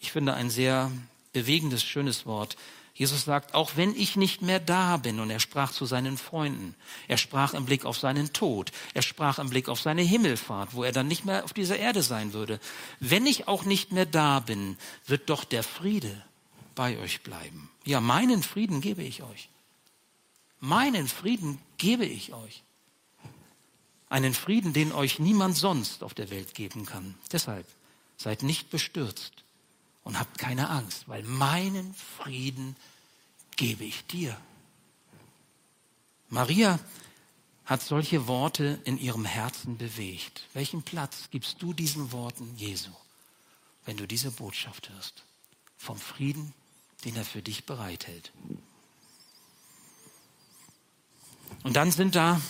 Ich 0.00 0.12
finde 0.12 0.34
ein 0.34 0.50
sehr 0.50 0.90
bewegendes, 1.32 1.82
schönes 1.82 2.24
Wort. 2.24 2.56
Jesus 3.00 3.24
sagt, 3.24 3.54
auch 3.54 3.76
wenn 3.76 3.96
ich 3.96 4.16
nicht 4.16 4.42
mehr 4.42 4.60
da 4.60 4.98
bin, 4.98 5.20
und 5.20 5.30
er 5.30 5.40
sprach 5.40 5.72
zu 5.72 5.86
seinen 5.86 6.18
Freunden, 6.18 6.74
er 7.08 7.16
sprach 7.16 7.54
im 7.54 7.64
Blick 7.64 7.86
auf 7.86 7.96
seinen 7.96 8.34
Tod, 8.34 8.72
er 8.92 9.00
sprach 9.00 9.38
im 9.38 9.48
Blick 9.48 9.70
auf 9.70 9.80
seine 9.80 10.02
Himmelfahrt, 10.02 10.74
wo 10.74 10.84
er 10.84 10.92
dann 10.92 11.08
nicht 11.08 11.24
mehr 11.24 11.44
auf 11.44 11.54
dieser 11.54 11.78
Erde 11.78 12.02
sein 12.02 12.34
würde. 12.34 12.60
Wenn 12.98 13.24
ich 13.24 13.48
auch 13.48 13.64
nicht 13.64 13.90
mehr 13.90 14.04
da 14.04 14.40
bin, 14.40 14.76
wird 15.06 15.30
doch 15.30 15.44
der 15.44 15.62
Friede 15.62 16.14
bei 16.74 16.98
euch 16.98 17.22
bleiben. 17.22 17.70
Ja, 17.86 18.02
meinen 18.02 18.42
Frieden 18.42 18.82
gebe 18.82 19.02
ich 19.02 19.22
euch. 19.22 19.48
Meinen 20.58 21.08
Frieden 21.08 21.58
gebe 21.78 22.04
ich 22.04 22.34
euch. 22.34 22.62
Einen 24.10 24.34
Frieden, 24.34 24.74
den 24.74 24.92
euch 24.92 25.18
niemand 25.18 25.56
sonst 25.56 26.02
auf 26.02 26.12
der 26.12 26.28
Welt 26.28 26.52
geben 26.52 26.84
kann. 26.84 27.14
Deshalb 27.32 27.66
seid 28.18 28.42
nicht 28.42 28.68
bestürzt 28.68 29.32
und 30.04 30.18
habt 30.18 30.36
keine 30.36 30.68
Angst, 30.68 31.08
weil 31.08 31.22
meinen 31.22 31.94
Frieden 31.94 32.76
gebe 33.60 33.84
ich 33.84 34.06
dir. 34.06 34.34
Maria 36.30 36.80
hat 37.66 37.82
solche 37.82 38.26
Worte 38.26 38.80
in 38.84 38.96
ihrem 38.96 39.26
Herzen 39.26 39.76
bewegt. 39.76 40.46
Welchen 40.54 40.82
Platz 40.82 41.28
gibst 41.30 41.60
du 41.60 41.74
diesen 41.74 42.10
Worten 42.10 42.56
Jesu, 42.56 42.90
wenn 43.84 43.98
du 43.98 44.06
diese 44.06 44.30
Botschaft 44.30 44.88
hörst? 44.88 45.24
Vom 45.76 45.98
Frieden, 45.98 46.54
den 47.04 47.16
er 47.16 47.24
für 47.26 47.42
dich 47.42 47.66
bereithält. 47.66 48.32
Und 51.62 51.76
dann 51.76 51.92
sind 51.92 52.14
da 52.14 52.40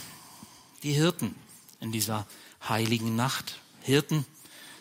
die 0.85 0.93
Hirten 0.93 1.35
in 1.81 1.91
dieser 1.91 2.25
heiligen 2.69 3.17
Nacht. 3.17 3.61
Hirten 3.83 4.25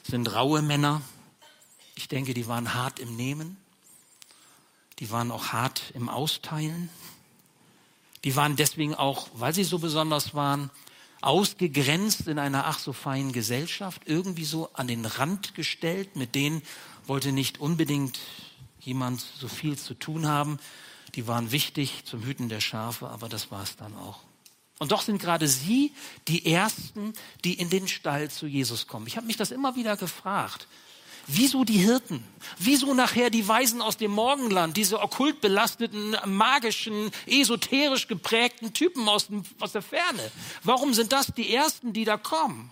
sind 0.04 0.32
raue 0.32 0.62
Männer. 0.62 1.02
Ich 1.96 2.08
denke, 2.08 2.36
die 2.36 2.46
waren 2.46 2.76
hart 2.76 3.00
im 3.00 3.16
Nehmen. 3.16 3.58
Die 5.00 5.12
waren 5.12 5.32
auch 5.32 5.48
hart 5.48 5.92
im 5.94 6.10
Austeilen. 6.10 6.90
Die 8.24 8.36
waren 8.36 8.56
deswegen 8.56 8.96
auch, 8.96 9.30
weil 9.34 9.54
sie 9.54 9.64
so 9.64 9.80
besonders 9.80 10.34
waren, 10.34 10.70
ausgegrenzt 11.22 12.28
in 12.28 12.40
einer 12.40 12.66
ach 12.68 12.80
so 12.80 12.94
feinen 12.94 13.34
Gesellschaft, 13.34 14.04
irgendwie 14.06 14.46
so 14.46 14.70
an 14.74 14.88
den 14.88 15.06
Rand 15.06 15.56
gestellt. 15.56 16.16
Mit 16.16 16.36
denen 16.36 16.62
wollte 17.06 17.32
nicht 17.32 17.60
unbedingt 17.60 18.20
jemand 18.80 19.22
so 19.22 19.48
viel 19.48 19.78
zu 19.78 19.94
tun 19.94 20.28
haben. 20.28 20.60
Die 21.16 21.28
waren 21.28 21.52
wichtig 21.52 22.04
zum 22.06 22.24
Hüten 22.24 22.50
der 22.50 22.62
Schafe, 22.62 23.10
aber 23.10 23.30
das 23.30 23.52
war 23.52 23.64
es 23.64 23.76
dann 23.76 23.96
auch. 23.96 24.20
Und 24.80 24.94
doch 24.94 25.02
sind 25.02 25.22
gerade 25.22 25.48
sie 25.48 25.94
die 26.28 26.46
Ersten, 26.46 27.14
die 27.44 27.54
in 27.54 27.70
den 27.70 27.88
Stall 27.88 28.32
zu 28.32 28.48
Jesus 28.48 28.88
kommen. 28.88 29.08
Ich 29.08 29.18
habe 29.18 29.28
mich 29.28 29.36
das 29.36 29.52
immer 29.52 29.76
wieder 29.76 29.98
gefragt. 29.98 30.68
Wieso 31.32 31.64
die 31.64 31.78
Hirten? 31.78 32.24
Wieso 32.58 32.96
nachher 32.96 33.30
die 33.30 33.48
Weisen 33.48 33.84
aus 33.84 33.98
dem 33.98 34.10
Morgenland, 34.10 34.76
diese 34.76 35.00
okkult 35.00 35.42
belasteten, 35.42 36.18
magischen, 36.26 37.12
esoterisch 37.28 38.08
geprägten 38.08 38.74
Typen 38.74 39.08
aus, 39.08 39.28
dem, 39.28 39.44
aus 39.60 39.74
der 39.74 39.84
Ferne? 39.84 40.32
Warum 40.64 40.96
sind 40.96 41.12
das 41.14 41.28
die 41.28 41.54
Ersten, 41.54 41.94
die 41.94 42.04
da 42.04 42.18
kommen? 42.18 42.72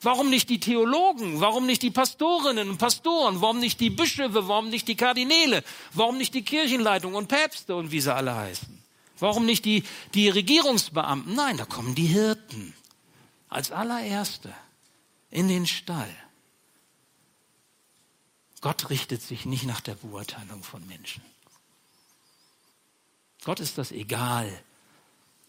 Warum 0.00 0.30
nicht 0.30 0.48
die 0.48 0.58
Theologen? 0.58 1.40
Warum 1.40 1.66
nicht 1.66 1.82
die 1.82 1.90
Pastorinnen 1.90 2.70
und 2.70 2.78
Pastoren? 2.78 3.42
Warum 3.42 3.58
nicht 3.58 3.78
die 3.80 3.90
Bischöfe? 3.90 4.48
Warum 4.48 4.70
nicht 4.70 4.88
die 4.88 4.96
Kardinäle? 4.96 5.64
Warum 5.92 6.16
nicht 6.16 6.32
die 6.32 6.42
Kirchenleitung 6.42 7.14
und 7.14 7.28
Päpste 7.28 7.76
und 7.76 7.90
wie 7.90 8.00
sie 8.00 8.14
alle 8.14 8.34
heißen? 8.34 8.82
Warum 9.18 9.44
nicht 9.44 9.66
die, 9.66 9.82
die 10.14 10.30
Regierungsbeamten? 10.30 11.34
Nein, 11.34 11.58
da 11.58 11.66
kommen 11.66 11.94
die 11.94 12.06
Hirten 12.06 12.72
als 13.50 13.70
allererste 13.70 14.54
in 15.30 15.48
den 15.48 15.66
Stall. 15.66 16.08
Gott 18.60 18.90
richtet 18.90 19.22
sich 19.22 19.46
nicht 19.46 19.64
nach 19.64 19.80
der 19.80 19.94
Beurteilung 19.94 20.62
von 20.62 20.86
Menschen. 20.86 21.22
Gott 23.44 23.60
ist 23.60 23.78
das 23.78 23.92
egal. 23.92 24.62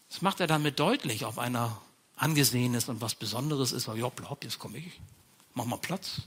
Das 0.08 0.22
macht 0.22 0.40
er 0.40 0.46
damit 0.46 0.78
deutlich, 0.78 1.26
ob 1.26 1.38
einer 1.38 1.80
angesehen 2.16 2.74
ist 2.74 2.88
und 2.88 3.00
was 3.00 3.14
Besonderes 3.14 3.72
ist. 3.72 3.86
Ja, 3.86 3.94
hopp, 3.94 4.44
jetzt 4.44 4.58
komme 4.58 4.78
ich. 4.78 5.00
Mach 5.54 5.64
mal 5.64 5.78
Platz. 5.78 6.22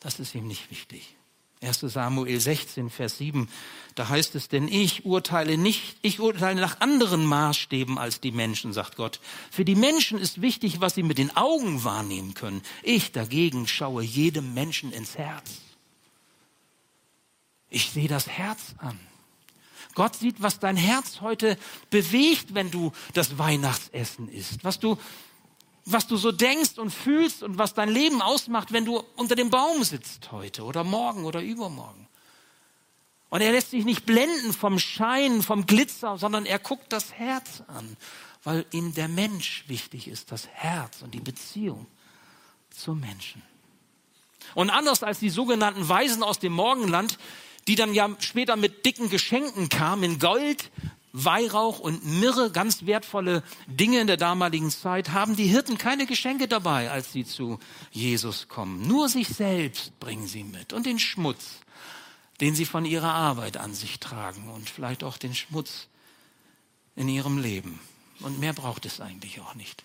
Das 0.00 0.20
ist 0.20 0.34
ihm 0.34 0.46
nicht 0.46 0.70
wichtig. 0.70 1.16
1 1.64 1.80
Samuel 1.80 2.40
16, 2.40 2.90
Vers 2.90 3.18
7, 3.18 3.48
da 3.94 4.08
heißt 4.08 4.34
es, 4.34 4.48
denn 4.48 4.68
ich 4.68 5.04
urteile 5.04 5.56
nicht, 5.56 5.96
ich 6.02 6.20
urteile 6.20 6.60
nach 6.60 6.80
anderen 6.80 7.24
Maßstäben 7.24 7.98
als 7.98 8.20
die 8.20 8.32
Menschen, 8.32 8.72
sagt 8.72 8.96
Gott. 8.96 9.20
Für 9.50 9.64
die 9.64 9.74
Menschen 9.74 10.18
ist 10.18 10.42
wichtig, 10.42 10.80
was 10.80 10.94
sie 10.94 11.02
mit 11.02 11.18
den 11.18 11.36
Augen 11.36 11.84
wahrnehmen 11.84 12.34
können. 12.34 12.62
Ich 12.82 13.12
dagegen 13.12 13.66
schaue 13.66 14.02
jedem 14.02 14.54
Menschen 14.54 14.92
ins 14.92 15.16
Herz. 15.16 15.50
Ich 17.70 17.90
sehe 17.90 18.08
das 18.08 18.28
Herz 18.28 18.74
an. 18.78 18.98
Gott 19.94 20.16
sieht, 20.16 20.42
was 20.42 20.58
dein 20.58 20.76
Herz 20.76 21.20
heute 21.20 21.56
bewegt, 21.90 22.54
wenn 22.54 22.70
du 22.70 22.92
das 23.12 23.38
Weihnachtsessen 23.38 24.28
isst, 24.28 24.64
was 24.64 24.80
du 24.80 24.98
was 25.84 26.06
du 26.06 26.16
so 26.16 26.32
denkst 26.32 26.78
und 26.78 26.90
fühlst 26.90 27.42
und 27.42 27.58
was 27.58 27.74
dein 27.74 27.88
Leben 27.88 28.22
ausmacht, 28.22 28.72
wenn 28.72 28.84
du 28.84 29.02
unter 29.16 29.36
dem 29.36 29.50
Baum 29.50 29.84
sitzt 29.84 30.32
heute 30.32 30.64
oder 30.64 30.82
morgen 30.82 31.24
oder 31.24 31.42
übermorgen. 31.42 32.08
Und 33.28 33.40
er 33.40 33.52
lässt 33.52 33.70
sich 33.70 33.84
nicht 33.84 34.06
blenden 34.06 34.52
vom 34.52 34.78
Schein, 34.78 35.42
vom 35.42 35.66
Glitzer, 35.66 36.18
sondern 36.18 36.46
er 36.46 36.58
guckt 36.58 36.92
das 36.92 37.12
Herz 37.14 37.62
an, 37.66 37.96
weil 38.44 38.64
ihm 38.70 38.94
der 38.94 39.08
Mensch 39.08 39.64
wichtig 39.66 40.08
ist, 40.08 40.30
das 40.30 40.46
Herz 40.48 41.02
und 41.02 41.12
die 41.12 41.20
Beziehung 41.20 41.86
zum 42.70 43.00
Menschen. 43.00 43.42
Und 44.54 44.70
anders 44.70 45.02
als 45.02 45.18
die 45.18 45.30
sogenannten 45.30 45.88
Weisen 45.88 46.22
aus 46.22 46.38
dem 46.38 46.52
Morgenland, 46.52 47.18
die 47.66 47.74
dann 47.74 47.94
ja 47.94 48.10
später 48.20 48.56
mit 48.56 48.86
dicken 48.86 49.10
Geschenken 49.10 49.68
kamen, 49.68 50.04
in 50.04 50.18
Gold, 50.18 50.70
Weihrauch 51.16 51.78
und 51.78 52.04
Myrrhe, 52.04 52.50
ganz 52.50 52.86
wertvolle 52.86 53.44
Dinge 53.68 54.00
in 54.00 54.08
der 54.08 54.16
damaligen 54.16 54.68
Zeit, 54.68 55.10
haben 55.10 55.36
die 55.36 55.46
Hirten 55.46 55.78
keine 55.78 56.06
Geschenke 56.06 56.48
dabei, 56.48 56.90
als 56.90 57.12
sie 57.12 57.24
zu 57.24 57.60
Jesus 57.92 58.48
kommen. 58.48 58.88
Nur 58.88 59.08
sich 59.08 59.28
selbst 59.28 59.98
bringen 60.00 60.26
sie 60.26 60.42
mit 60.42 60.72
und 60.72 60.86
den 60.86 60.98
Schmutz, 60.98 61.60
den 62.40 62.56
sie 62.56 62.66
von 62.66 62.84
ihrer 62.84 63.14
Arbeit 63.14 63.58
an 63.58 63.74
sich 63.74 64.00
tragen 64.00 64.48
und 64.48 64.68
vielleicht 64.68 65.04
auch 65.04 65.16
den 65.16 65.36
Schmutz 65.36 65.86
in 66.96 67.08
ihrem 67.08 67.38
Leben. 67.38 67.78
Und 68.18 68.40
mehr 68.40 68.52
braucht 68.52 68.84
es 68.84 69.00
eigentlich 69.00 69.38
auch 69.40 69.54
nicht, 69.54 69.84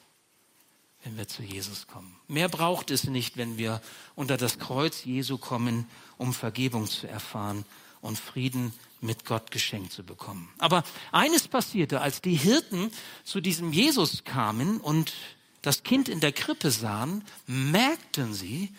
wenn 1.03 1.15
wir 1.15 1.27
zu 1.27 1.43
Jesus 1.43 1.85
kommen. 1.85 2.15
Mehr 2.27 2.49
braucht 2.49 2.89
es 2.89 3.03
nicht, 3.03 3.37
wenn 3.37 3.59
wir 3.59 3.83
unter 4.15 4.35
das 4.35 4.57
Kreuz 4.57 5.05
Jesu 5.05 5.37
kommen, 5.37 5.87
um 6.17 6.33
Vergebung 6.33 6.87
zu 6.87 7.07
erfahren 7.07 7.65
und 8.01 8.17
Frieden 8.17 8.73
mit 9.01 9.25
Gott 9.25 9.51
geschenkt 9.51 9.93
zu 9.93 10.03
bekommen. 10.03 10.49
Aber 10.57 10.83
eines 11.11 11.47
passierte, 11.47 12.01
als 12.01 12.21
die 12.21 12.35
Hirten 12.35 12.91
zu 13.23 13.41
diesem 13.41 13.71
Jesus 13.71 14.23
kamen 14.23 14.79
und 14.79 15.13
das 15.61 15.83
Kind 15.83 16.09
in 16.09 16.19
der 16.19 16.31
Krippe 16.31 16.71
sahen, 16.71 17.23
merkten 17.47 18.33
sie, 18.33 18.73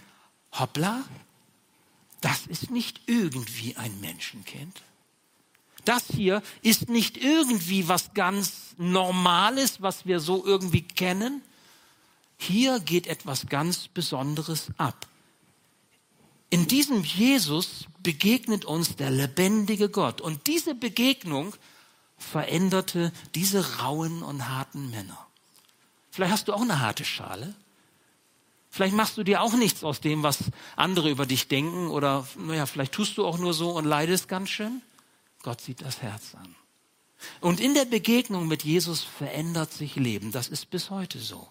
hoppla, 0.52 1.04
das 2.20 2.46
ist 2.46 2.70
nicht 2.70 3.00
irgendwie 3.06 3.76
ein 3.76 4.00
Menschenkind. 4.00 4.82
Das 5.84 6.04
hier 6.14 6.42
ist 6.62 6.88
nicht 6.88 7.16
irgendwie 7.16 7.88
was 7.88 8.12
ganz 8.12 8.74
Normales, 8.76 9.80
was 9.80 10.04
wir 10.06 10.20
so 10.20 10.44
irgendwie 10.44 10.82
kennen. 10.82 11.42
Hier 12.36 12.80
geht 12.80 13.06
etwas 13.06 13.46
ganz 13.46 13.88
Besonderes 13.88 14.68
ab. 14.76 15.06
In 16.50 16.66
diesem 16.66 17.04
Jesus 17.04 17.86
begegnet 18.02 18.64
uns 18.64 18.96
der 18.96 19.10
lebendige 19.10 19.88
Gott. 19.88 20.20
Und 20.20 20.48
diese 20.48 20.74
Begegnung 20.74 21.54
veränderte 22.18 23.12
diese 23.34 23.78
rauen 23.78 24.22
und 24.22 24.48
harten 24.48 24.90
Männer. 24.90 25.26
Vielleicht 26.10 26.32
hast 26.32 26.48
du 26.48 26.52
auch 26.52 26.62
eine 26.62 26.80
harte 26.80 27.04
Schale. 27.04 27.54
Vielleicht 28.68 28.94
machst 28.94 29.16
du 29.16 29.22
dir 29.22 29.42
auch 29.42 29.54
nichts 29.54 29.84
aus 29.84 30.00
dem, 30.00 30.22
was 30.22 30.38
andere 30.76 31.10
über 31.10 31.24
dich 31.24 31.48
denken. 31.48 31.88
Oder 31.88 32.26
naja, 32.36 32.66
vielleicht 32.66 32.92
tust 32.92 33.16
du 33.16 33.26
auch 33.26 33.38
nur 33.38 33.54
so 33.54 33.70
und 33.70 33.84
leidest 33.84 34.28
ganz 34.28 34.50
schön. 34.50 34.82
Gott 35.42 35.60
sieht 35.60 35.82
das 35.82 36.02
Herz 36.02 36.34
an. 36.34 36.54
Und 37.40 37.60
in 37.60 37.74
der 37.74 37.84
Begegnung 37.84 38.48
mit 38.48 38.64
Jesus 38.64 39.02
verändert 39.02 39.72
sich 39.72 39.96
Leben. 39.96 40.32
Das 40.32 40.48
ist 40.48 40.70
bis 40.70 40.90
heute 40.90 41.18
so. 41.18 41.48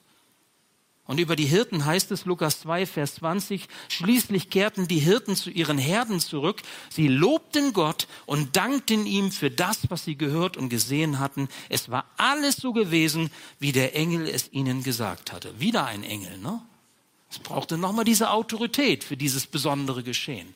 Und 1.10 1.20
über 1.20 1.36
die 1.36 1.48
Hirten 1.48 1.86
heißt 1.86 2.12
es 2.12 2.26
Lukas 2.26 2.60
2, 2.60 2.86
Vers 2.86 3.16
20, 3.16 3.68
schließlich 3.88 4.52
kehrten 4.52 4.88
die 4.88 5.00
Hirten 5.00 5.36
zu 5.36 5.50
ihren 5.50 5.80
Herden 5.80 6.20
zurück. 6.20 6.62
Sie 6.92 7.08
lobten 7.08 7.74
Gott 7.74 8.08
und 8.28 8.56
dankten 8.56 9.08
ihm 9.08 9.32
für 9.32 9.50
das, 9.50 9.90
was 9.90 10.06
sie 10.06 10.18
gehört 10.18 10.56
und 10.56 10.70
gesehen 10.70 11.18
hatten. 11.18 11.50
Es 11.68 11.90
war 11.90 12.06
alles 12.18 12.58
so 12.58 12.74
gewesen, 12.74 13.32
wie 13.58 13.72
der 13.72 13.96
Engel 13.96 14.28
es 14.28 14.54
ihnen 14.54 14.84
gesagt 14.84 15.34
hatte. 15.34 15.60
Wieder 15.60 15.88
ein 15.88 16.04
Engel, 16.04 16.38
ne? 16.38 16.62
Es 17.32 17.40
brauchte 17.40 17.80
nochmal 17.80 18.06
diese 18.06 18.30
Autorität 18.30 19.04
für 19.04 19.18
dieses 19.18 19.48
besondere 19.48 20.04
Geschehen. 20.04 20.54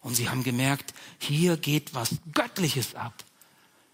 Und 0.00 0.14
sie 0.14 0.28
haben 0.28 0.44
gemerkt, 0.44 0.94
hier 1.18 1.56
geht 1.56 1.92
was 1.92 2.10
Göttliches 2.32 2.94
ab 2.94 3.24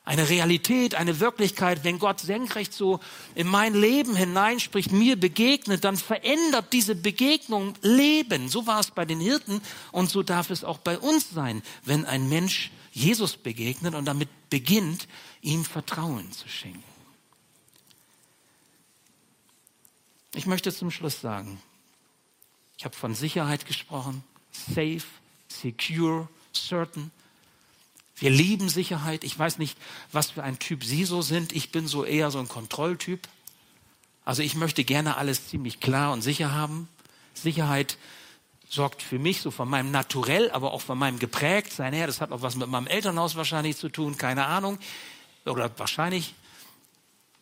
eine 0.05 0.29
Realität, 0.29 0.95
eine 0.95 1.19
Wirklichkeit, 1.21 1.83
wenn 1.83 1.99
Gott 1.99 2.21
senkrecht 2.21 2.75
so 2.75 3.01
in 3.35 3.47
mein 3.47 3.75
Leben 3.75 4.15
hineinspricht, 4.15 4.93
mir 4.93 5.19
begegnet, 5.19 5.85
dann 5.85 5.97
verändert 5.97 6.73
diese 6.73 6.95
Begegnung 6.95 7.75
Leben. 7.81 8.49
So 8.49 8.67
war 8.67 8.81
es 8.81 8.91
bei 8.91 9.07
den 9.07 9.19
Hirten 9.19 9.63
und 9.93 10.11
so 10.11 10.23
darf 10.23 10.51
es 10.51 10.63
auch 10.63 10.79
bei 10.79 10.99
uns 10.99 11.31
sein, 11.31 11.63
wenn 11.85 12.05
ein 12.05 12.29
Mensch 12.29 12.71
Jesus 12.93 13.37
begegnet 13.37 13.95
und 13.95 14.05
damit 14.05 14.29
beginnt, 14.51 15.09
ihm 15.41 15.65
Vertrauen 15.65 16.31
zu 16.33 16.49
schenken. 16.49 16.85
Ich 20.35 20.47
möchte 20.47 20.73
zum 20.73 20.91
Schluss 20.91 21.21
sagen, 21.21 21.61
ich 22.77 22.85
habe 22.85 22.95
von 22.95 23.15
Sicherheit 23.15 23.67
gesprochen, 23.67 24.23
safe, 24.53 25.03
secure, 25.49 26.29
certain. 26.53 27.11
Wir 28.17 28.31
lieben 28.31 28.69
Sicherheit. 28.69 29.25
Ich 29.25 29.39
weiß 29.39 29.59
nicht, 29.59 29.77
was 30.13 30.33
für 30.33 30.43
ein 30.43 30.59
Typ 30.59 30.85
Sie 30.85 31.05
so 31.05 31.23
sind. 31.23 31.53
Ich 31.53 31.73
bin 31.73 31.87
so 31.87 32.05
eher 32.05 32.31
so 32.31 32.39
ein 32.39 32.49
Kontrolltyp. 32.49 33.29
Also 34.25 34.43
ich 34.43 34.55
möchte 34.55 34.85
gerne 34.85 35.17
alles 35.17 35.49
ziemlich 35.49 35.81
klar 35.81 36.13
und 36.13 36.23
sicher 36.23 36.53
haben. 36.53 36.89
Sicherheit 37.35 37.99
sorgt 38.69 39.03
für 39.03 39.19
mich 39.19 39.41
so 39.41 39.51
von 39.51 39.69
meinem 39.69 39.91
Naturell, 39.91 40.51
aber 40.51 40.73
auch 40.73 40.81
von 40.81 40.99
meinem 40.99 41.19
Geprägtsein 41.19 41.93
her. 41.93 42.07
Das 42.07 42.21
hat 42.21 42.33
auch 42.33 42.43
was 42.43 42.57
mit 42.57 42.69
meinem 42.69 42.87
Elternhaus 42.87 43.37
wahrscheinlich 43.37 43.77
zu 43.77 43.89
tun, 43.89 44.17
keine 44.17 44.47
Ahnung. 44.47 44.79
oder 45.45 45.71
wahrscheinlich, 45.79 46.35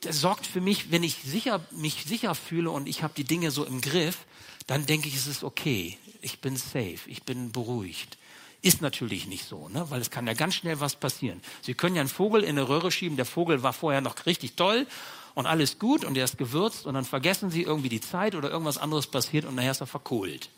der 0.03 0.13
sorgt 0.13 0.47
für 0.47 0.61
mich, 0.61 0.91
wenn 0.91 1.05
ich 1.05 1.19
sicher, 1.25 1.65
mich 1.71 2.05
sicher 2.05 2.35
fühle 2.35 2.71
und 2.71 2.89
ich 2.89 3.03
habe 3.03 3.15
die 3.17 3.25
Dinge 3.25 3.53
so 3.53 3.65
im 3.65 3.81
Griff, 3.81 4.19
dann 4.67 4.87
denke 4.87 5.09
ich, 5.09 5.15
es 5.15 5.27
ist 5.27 5.45
okay. 5.45 5.99
Ich 6.21 6.41
bin 6.41 6.57
safe, 6.57 6.99
ich 7.07 7.23
bin 7.23 7.53
beruhigt. 7.53 8.19
Ist 8.63 8.81
natürlich 8.81 9.27
nicht 9.27 9.45
so, 9.45 9.69
ne? 9.69 9.91
weil 9.91 10.01
es 10.01 10.11
kann 10.11 10.27
ja 10.27 10.35
ganz 10.35 10.55
schnell 10.55 10.79
was 10.79 10.95
passieren. 10.95 11.43
Sie 11.63 11.75
können 11.75 11.97
ja 11.97 12.01
einen 12.01 12.09
Vogel 12.09 12.43
in 12.43 12.51
eine 12.51 12.69
Röhre 12.69 12.93
schieben, 12.93 13.17
der 13.17 13.27
Vogel 13.27 13.65
war 13.65 13.73
vorher 13.73 14.01
noch 14.01 14.25
richtig 14.25 14.55
toll 14.55 14.87
und 15.35 15.47
alles 15.47 15.81
gut 15.81 16.05
und 16.05 16.17
er 16.17 16.25
ist 16.25 16.39
gewürzt 16.39 16.87
und 16.87 16.95
dann 16.95 17.05
vergessen 17.05 17.51
Sie 17.51 17.63
irgendwie 17.63 17.89
die 17.89 18.01
Zeit 18.01 18.37
oder 18.37 18.51
irgendwas 18.51 18.79
anderes 18.79 19.09
passiert 19.09 19.47
und 19.47 19.57
nachher 19.57 19.73
ist 19.73 19.81
er 19.81 19.89
verkohlt. 19.89 20.49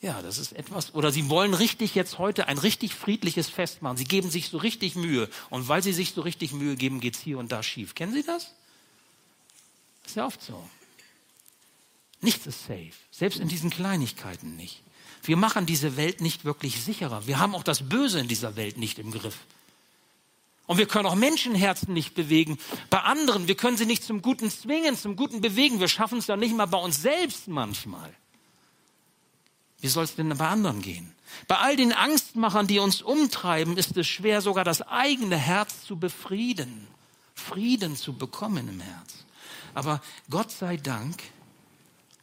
Ja, 0.00 0.20
das 0.20 0.38
ist 0.38 0.52
etwas, 0.52 0.94
oder 0.94 1.12
Sie 1.12 1.28
wollen 1.28 1.54
richtig 1.54 1.94
jetzt 1.94 2.18
heute 2.18 2.48
ein 2.48 2.58
richtig 2.58 2.94
friedliches 2.94 3.48
Fest 3.48 3.82
machen. 3.82 3.96
Sie 3.96 4.04
geben 4.04 4.30
sich 4.30 4.48
so 4.48 4.58
richtig 4.58 4.96
Mühe. 4.96 5.28
Und 5.48 5.68
weil 5.68 5.80
Sie 5.80 5.92
sich 5.92 6.12
so 6.12 6.22
richtig 6.22 6.52
Mühe 6.52 6.74
geben, 6.74 6.98
geht's 6.98 7.20
hier 7.20 7.38
und 7.38 7.52
da 7.52 7.62
schief. 7.62 7.94
Kennen 7.94 8.12
Sie 8.12 8.24
das? 8.24 8.52
Ist 10.04 10.16
ja 10.16 10.26
oft 10.26 10.42
so. 10.42 10.60
Nichts 12.20 12.46
ist 12.46 12.66
safe. 12.66 12.90
Selbst 13.12 13.38
in 13.38 13.46
diesen 13.46 13.70
Kleinigkeiten 13.70 14.56
nicht. 14.56 14.82
Wir 15.22 15.36
machen 15.36 15.66
diese 15.66 15.96
Welt 15.96 16.20
nicht 16.20 16.44
wirklich 16.44 16.82
sicherer. 16.82 17.26
Wir 17.26 17.38
haben 17.38 17.54
auch 17.54 17.62
das 17.62 17.88
Böse 17.88 18.20
in 18.20 18.28
dieser 18.28 18.56
Welt 18.56 18.76
nicht 18.76 18.98
im 18.98 19.12
Griff. 19.12 19.38
Und 20.66 20.78
wir 20.78 20.86
können 20.86 21.06
auch 21.06 21.14
Menschenherzen 21.14 21.92
nicht 21.92 22.14
bewegen. 22.14 22.58
Bei 22.90 23.00
anderen, 23.00 23.48
wir 23.48 23.56
können 23.56 23.76
sie 23.76 23.86
nicht 23.86 24.04
zum 24.04 24.22
Guten 24.22 24.50
zwingen, 24.50 24.96
zum 24.96 25.16
Guten 25.16 25.40
bewegen. 25.40 25.80
Wir 25.80 25.88
schaffen 25.88 26.18
es 26.18 26.26
ja 26.28 26.36
nicht 26.36 26.56
mal 26.56 26.66
bei 26.66 26.78
uns 26.78 27.02
selbst 27.02 27.48
manchmal. 27.48 28.12
Wie 29.80 29.88
soll 29.88 30.04
es 30.04 30.14
denn 30.14 30.36
bei 30.36 30.48
anderen 30.48 30.80
gehen? 30.80 31.12
Bei 31.48 31.58
all 31.58 31.76
den 31.76 31.92
Angstmachern, 31.92 32.66
die 32.66 32.78
uns 32.78 33.02
umtreiben, 33.02 33.76
ist 33.76 33.96
es 33.96 34.06
schwer, 34.06 34.40
sogar 34.40 34.64
das 34.64 34.82
eigene 34.82 35.36
Herz 35.36 35.84
zu 35.84 35.96
befrieden, 35.96 36.86
Frieden 37.34 37.96
zu 37.96 38.12
bekommen 38.12 38.68
im 38.68 38.80
Herz. 38.80 39.24
Aber 39.74 40.00
Gott 40.30 40.50
sei 40.50 40.76
Dank 40.76 41.22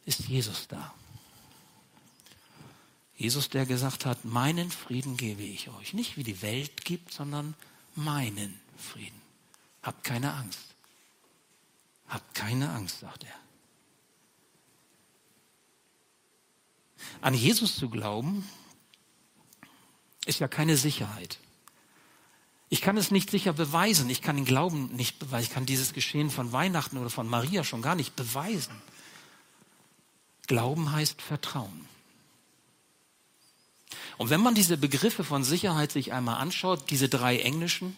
ist 0.06 0.28
Jesus 0.28 0.68
da. 0.68 0.94
Jesus, 3.20 3.50
der 3.50 3.66
gesagt 3.66 4.06
hat, 4.06 4.24
meinen 4.24 4.70
Frieden 4.70 5.18
gebe 5.18 5.42
ich 5.42 5.68
euch. 5.68 5.92
Nicht 5.92 6.16
wie 6.16 6.22
die 6.22 6.40
Welt 6.40 6.86
gibt, 6.86 7.12
sondern 7.12 7.54
meinen 7.94 8.58
Frieden. 8.78 9.20
Habt 9.82 10.04
keine 10.04 10.32
Angst. 10.32 10.74
Habt 12.08 12.34
keine 12.34 12.70
Angst, 12.70 13.00
sagt 13.00 13.24
er. 13.24 13.34
An 17.20 17.34
Jesus 17.34 17.76
zu 17.76 17.90
glauben, 17.90 18.48
ist 20.24 20.38
ja 20.38 20.48
keine 20.48 20.78
Sicherheit. 20.78 21.40
Ich 22.70 22.80
kann 22.80 22.96
es 22.96 23.10
nicht 23.10 23.28
sicher 23.28 23.52
beweisen. 23.52 24.08
Ich 24.08 24.22
kann 24.22 24.36
den 24.36 24.46
Glauben 24.46 24.96
nicht 24.96 25.18
beweisen. 25.18 25.44
Ich 25.44 25.52
kann 25.52 25.66
dieses 25.66 25.92
Geschehen 25.92 26.30
von 26.30 26.52
Weihnachten 26.52 26.96
oder 26.96 27.10
von 27.10 27.28
Maria 27.28 27.64
schon 27.64 27.82
gar 27.82 27.96
nicht 27.96 28.16
beweisen. 28.16 28.80
Glauben 30.46 30.90
heißt 30.90 31.20
Vertrauen. 31.20 31.86
Und 34.20 34.28
wenn 34.28 34.42
man 34.42 34.54
diese 34.54 34.76
Begriffe 34.76 35.24
von 35.24 35.44
Sicherheit 35.44 35.92
sich 35.92 36.12
einmal 36.12 36.36
anschaut, 36.42 36.90
diese 36.90 37.08
drei 37.08 37.38
englischen, 37.38 37.96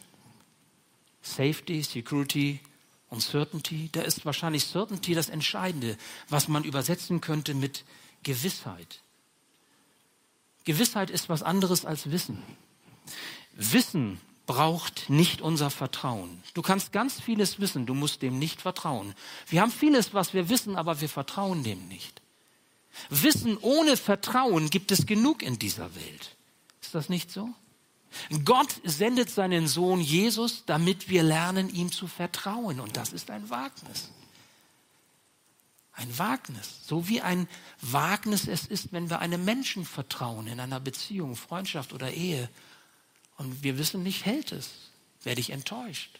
Safety, 1.20 1.82
Security 1.82 2.60
und 3.08 3.22
Certainty, 3.22 3.88
da 3.90 4.02
ist 4.02 4.24
wahrscheinlich 4.24 4.64
Certainty 4.66 5.14
das 5.14 5.28
Entscheidende, 5.28 5.98
was 6.28 6.46
man 6.46 6.62
übersetzen 6.62 7.20
könnte 7.20 7.54
mit 7.54 7.84
Gewissheit. 8.22 9.00
Gewissheit 10.62 11.10
ist 11.10 11.28
was 11.28 11.42
anderes 11.42 11.84
als 11.84 12.12
Wissen. 12.12 12.40
Wissen 13.54 14.20
braucht 14.46 15.10
nicht 15.10 15.40
unser 15.40 15.70
Vertrauen. 15.70 16.40
Du 16.54 16.62
kannst 16.62 16.92
ganz 16.92 17.20
vieles 17.20 17.58
wissen, 17.58 17.84
du 17.84 17.94
musst 17.94 18.22
dem 18.22 18.38
nicht 18.38 18.62
vertrauen. 18.62 19.16
Wir 19.48 19.60
haben 19.60 19.72
vieles, 19.72 20.14
was 20.14 20.34
wir 20.34 20.48
wissen, 20.48 20.76
aber 20.76 21.00
wir 21.00 21.08
vertrauen 21.08 21.64
dem 21.64 21.88
nicht. 21.88 22.21
Wissen 23.10 23.56
ohne 23.58 23.96
Vertrauen 23.96 24.70
gibt 24.70 24.92
es 24.92 25.06
genug 25.06 25.42
in 25.42 25.58
dieser 25.58 25.94
Welt. 25.94 26.36
Ist 26.80 26.94
das 26.94 27.08
nicht 27.08 27.30
so? 27.30 27.48
Gott 28.44 28.80
sendet 28.84 29.30
seinen 29.30 29.66
Sohn 29.66 30.00
Jesus, 30.00 30.64
damit 30.66 31.08
wir 31.08 31.22
lernen, 31.22 31.74
ihm 31.74 31.90
zu 31.90 32.06
vertrauen. 32.06 32.80
Und 32.80 32.96
das 32.96 33.12
ist 33.12 33.30
ein 33.30 33.48
Wagnis. 33.48 34.10
Ein 35.94 36.18
Wagnis. 36.18 36.80
So 36.86 37.08
wie 37.08 37.20
ein 37.20 37.48
Wagnis 37.80 38.48
es 38.48 38.66
ist, 38.66 38.92
wenn 38.92 39.10
wir 39.10 39.20
einem 39.20 39.44
Menschen 39.44 39.84
vertrauen, 39.84 40.46
in 40.46 40.60
einer 40.60 40.80
Beziehung, 40.80 41.36
Freundschaft 41.36 41.92
oder 41.92 42.12
Ehe. 42.12 42.48
Und 43.38 43.62
wir 43.62 43.78
wissen 43.78 44.02
nicht, 44.02 44.24
hält 44.24 44.52
es? 44.52 44.70
Werde 45.22 45.40
ich 45.40 45.50
enttäuscht? 45.50 46.18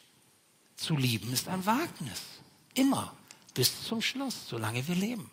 Zu 0.76 0.96
lieben 0.96 1.32
ist 1.32 1.48
ein 1.48 1.64
Wagnis. 1.66 2.22
Immer. 2.74 3.14
Bis 3.54 3.84
zum 3.84 4.00
Schluss, 4.00 4.48
solange 4.48 4.86
wir 4.88 4.94
leben. 4.94 5.30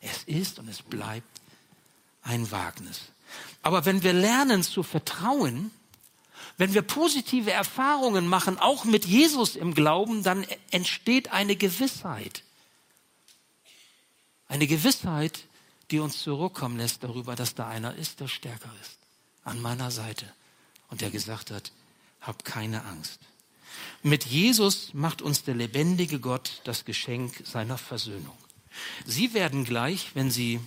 Es 0.00 0.24
ist 0.24 0.58
und 0.58 0.68
es 0.68 0.82
bleibt 0.82 1.40
ein 2.22 2.50
Wagnis. 2.50 3.00
Aber 3.62 3.84
wenn 3.84 4.02
wir 4.02 4.12
lernen 4.12 4.62
zu 4.62 4.82
vertrauen, 4.82 5.70
wenn 6.56 6.74
wir 6.74 6.82
positive 6.82 7.50
Erfahrungen 7.50 8.26
machen, 8.26 8.58
auch 8.58 8.84
mit 8.84 9.04
Jesus 9.04 9.56
im 9.56 9.74
Glauben, 9.74 10.22
dann 10.22 10.46
entsteht 10.70 11.32
eine 11.32 11.56
Gewissheit. 11.56 12.42
Eine 14.48 14.66
Gewissheit, 14.66 15.44
die 15.90 16.00
uns 16.00 16.22
zurückkommen 16.22 16.76
lässt 16.76 17.02
darüber, 17.02 17.36
dass 17.36 17.54
da 17.54 17.68
einer 17.68 17.94
ist, 17.94 18.20
der 18.20 18.28
stärker 18.28 18.70
ist, 18.80 18.98
an 19.44 19.60
meiner 19.60 19.90
Seite 19.90 20.26
und 20.88 21.00
der 21.00 21.10
gesagt 21.10 21.50
hat, 21.50 21.72
hab 22.20 22.44
keine 22.44 22.84
Angst. 22.84 23.20
Mit 24.02 24.26
Jesus 24.26 24.92
macht 24.92 25.22
uns 25.22 25.44
der 25.44 25.54
lebendige 25.54 26.20
Gott 26.20 26.60
das 26.64 26.84
Geschenk 26.84 27.42
seiner 27.44 27.78
Versöhnung. 27.78 28.36
Sie 29.04 29.34
werden 29.34 29.64
gleich, 29.64 30.10
wenn 30.14 30.30
Sie 30.30 30.60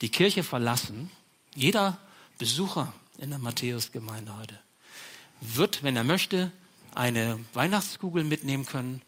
die 0.00 0.10
Kirche 0.10 0.42
verlassen, 0.42 1.10
jeder 1.54 1.98
Besucher 2.38 2.92
in 3.18 3.30
der 3.30 3.38
Matthäusgemeinde 3.38 4.36
heute 4.36 4.58
wird, 5.40 5.82
wenn 5.82 5.96
er 5.96 6.04
möchte, 6.04 6.52
eine 6.94 7.38
Weihnachtskugel 7.54 8.24
mitnehmen 8.24 8.66
können 8.66 9.02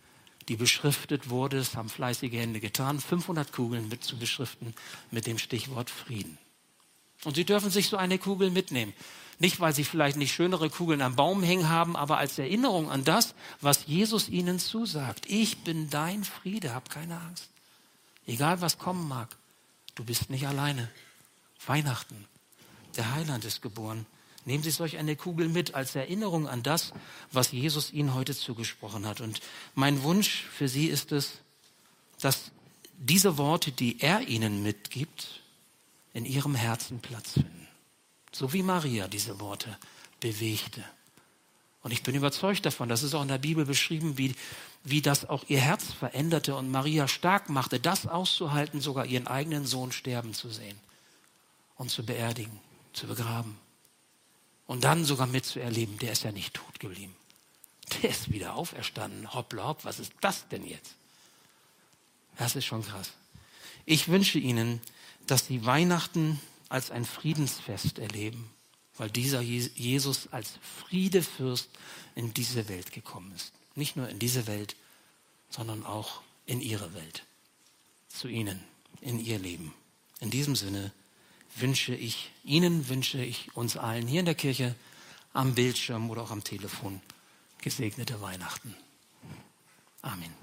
die 0.49 0.57
beschriftet 0.57 1.31
wurde. 1.31 1.59
Das 1.59 1.77
haben 1.77 1.89
fleißige 1.89 2.33
Hände 2.33 2.61
getan, 2.61 3.01
500 3.01 3.53
Kugeln 3.53 3.89
mit 3.89 4.03
zu 4.03 4.17
beschriften 4.19 4.75
mit 5.11 5.27
dem 5.27 5.39
Stichwort 5.39 5.91
Frieden. 5.91 6.39
Und 7.25 7.37
Sie 7.37 7.45
dürfen 7.45 7.71
sich 7.71 7.89
so 7.89 7.97
eine 7.97 8.19
Kugel 8.19 8.51
mitnehmen. 8.51 8.93
Nicht, 9.39 9.61
weil 9.61 9.75
Sie 9.75 9.85
vielleicht 9.85 10.17
nicht 10.17 10.33
schönere 10.33 10.71
Kugeln 10.71 11.03
am 11.03 11.17
Baum 11.17 11.43
hängen 11.43 11.69
haben, 11.69 11.97
aber 11.97 12.19
als 12.19 12.39
Erinnerung 12.39 12.91
an 12.91 13.05
das, 13.05 13.35
was 13.61 13.87
Jesus 13.87 14.29
Ihnen 14.29 14.59
zusagt. 14.59 15.27
Ich 15.27 15.59
bin 15.59 15.91
dein 15.91 16.25
Friede, 16.25 16.75
hab 16.75 16.91
keine 16.91 17.21
Angst. 17.21 17.49
Egal 18.29 18.61
was 18.61 18.79
kommen 18.79 19.09
mag, 19.09 19.35
du 19.95 20.05
bist 20.05 20.29
nicht 20.29 20.47
alleine. 20.47 20.89
Weihnachten, 21.67 22.27
der 22.97 23.15
Heiland 23.15 23.45
ist 23.47 23.63
geboren. 23.63 24.07
Nehmen 24.45 24.63
Sie 24.63 24.71
solch 24.71 24.99
eine 24.99 25.17
Kugel 25.17 25.49
mit 25.49 25.75
als 25.75 25.95
Erinnerung 25.95 26.47
an 26.47 26.63
das, 26.63 26.93
was 27.33 27.53
Jesus 27.53 27.91
Ihnen 27.91 28.15
heute 28.15 28.37
zugesprochen 28.37 29.07
hat. 29.07 29.21
Und 29.23 29.41
mein 29.75 30.03
Wunsch 30.03 30.45
für 30.45 30.69
Sie 30.69 30.87
ist 30.87 31.11
es, 31.11 31.39
dass 32.21 32.51
diese 32.99 33.39
Worte, 33.39 33.73
die 33.73 34.01
er 34.01 34.29
Ihnen 34.29 34.63
mitgibt, 34.63 35.41
in 36.13 36.27
Ihrem 36.27 36.55
Herzen 36.55 37.01
Platz 37.01 37.33
finden. 37.33 37.69
So 38.31 38.53
wie 38.53 38.63
Maria 38.63 39.09
diese 39.09 39.41
Worte 39.41 39.77
bewegte. 40.21 40.85
Und 41.83 41.93
ich 41.93 42.03
bin 42.03 42.15
überzeugt 42.15 42.67
davon, 42.67 42.91
das 42.91 43.03
ist 43.03 43.15
auch 43.15 43.23
in 43.23 43.29
der 43.29 43.39
Bibel 43.39 43.65
beschrieben, 43.65 44.19
wie, 44.19 44.35
wie 44.85 45.03
das 45.03 45.29
auch 45.29 45.45
ihr 45.49 45.61
Herz 45.61 45.93
veränderte 45.93 46.55
und 46.57 46.71
Maria 46.71 47.09
stark 47.09 47.49
machte, 47.49 47.81
das 47.81 48.07
auszuhalten, 48.07 48.81
sogar 48.81 49.07
ihren 49.07 49.27
eigenen 49.27 49.67
Sohn 49.67 49.93
sterben 49.93 50.35
zu 50.35 50.51
sehen 50.51 50.79
und 51.77 51.91
zu 51.91 52.05
beerdigen, 52.05 52.59
zu 52.93 53.07
begraben. 53.07 53.59
Und 54.67 54.85
dann 54.85 55.05
sogar 55.05 55.27
mitzuerleben, 55.27 55.99
der 55.99 56.13
ist 56.13 56.25
ja 56.25 56.33
nicht 56.33 56.55
tot 56.55 56.79
geblieben. 56.79 57.15
Der 58.03 58.11
ist 58.11 58.31
wieder 58.31 58.55
auferstanden. 58.55 59.33
Hoppla 59.33 59.69
hopp, 59.69 59.85
was 59.85 59.99
ist 59.99 60.13
das 60.21 60.47
denn 60.49 60.67
jetzt? 60.67 60.95
Das 62.37 62.55
ist 62.55 62.67
schon 62.67 62.85
krass. 62.85 63.13
Ich 63.87 64.09
wünsche 64.09 64.39
Ihnen, 64.39 64.81
dass 65.27 65.47
Sie 65.47 65.65
Weihnachten 65.65 66.41
als 66.69 66.91
ein 66.91 67.05
Friedensfest 67.05 67.99
erleben, 67.99 68.51
weil 68.99 69.11
dieser 69.11 69.41
Jesus 69.41 70.29
als 70.33 70.59
Friedefürst 70.87 71.71
in 72.15 72.35
diese 72.35 72.69
Welt 72.69 72.93
gekommen 72.93 73.33
ist. 73.35 73.53
Nicht 73.79 73.95
nur 73.95 74.09
in 74.09 74.19
diese 74.19 74.49
Welt, 74.49 74.75
sondern 75.51 75.87
auch 75.87 76.21
in 76.47 76.61
Ihre 76.61 76.95
Welt. 76.95 77.23
Zu 78.09 78.27
Ihnen, 78.27 78.59
in 79.01 79.25
Ihr 79.25 79.39
Leben. 79.39 79.73
In 80.19 80.31
diesem 80.31 80.57
Sinne, 80.57 80.91
wünsche 81.55 81.95
ich, 81.95 82.33
Ihnen 82.43 82.89
wünsche 82.89 83.23
ich 83.23 83.55
uns 83.55 83.77
allen 83.77 84.09
hier 84.09 84.19
in 84.19 84.27
der 84.27 84.35
Kirche, 84.35 84.75
am 85.33 85.55
Bildschirm 85.55 86.11
oder 86.11 86.23
auch 86.23 86.33
am 86.33 86.43
Telefon 86.43 87.01
gesegnete 87.63 88.21
Weihnachten. 88.21 88.75
Amen. 90.03 90.35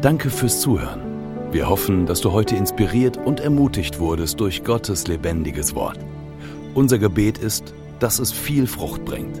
Danke 0.00 0.28
fürs 0.30 0.60
Zuhören. 0.60 1.52
Wir 1.52 1.68
hoffen, 1.68 2.06
dass 2.06 2.20
du 2.20 2.32
heute 2.32 2.56
inspiriert 2.56 3.16
und 3.16 3.38
ermutigt 3.38 4.00
wurdest 4.00 4.40
durch 4.40 4.64
Gottes 4.64 5.06
lebendiges 5.06 5.76
Wort. 5.76 6.00
Unser 6.74 6.98
Gebet 6.98 7.38
ist, 7.38 7.72
dass 8.00 8.18
es 8.18 8.32
viel 8.32 8.66
Frucht 8.66 9.04
bringt. 9.04 9.40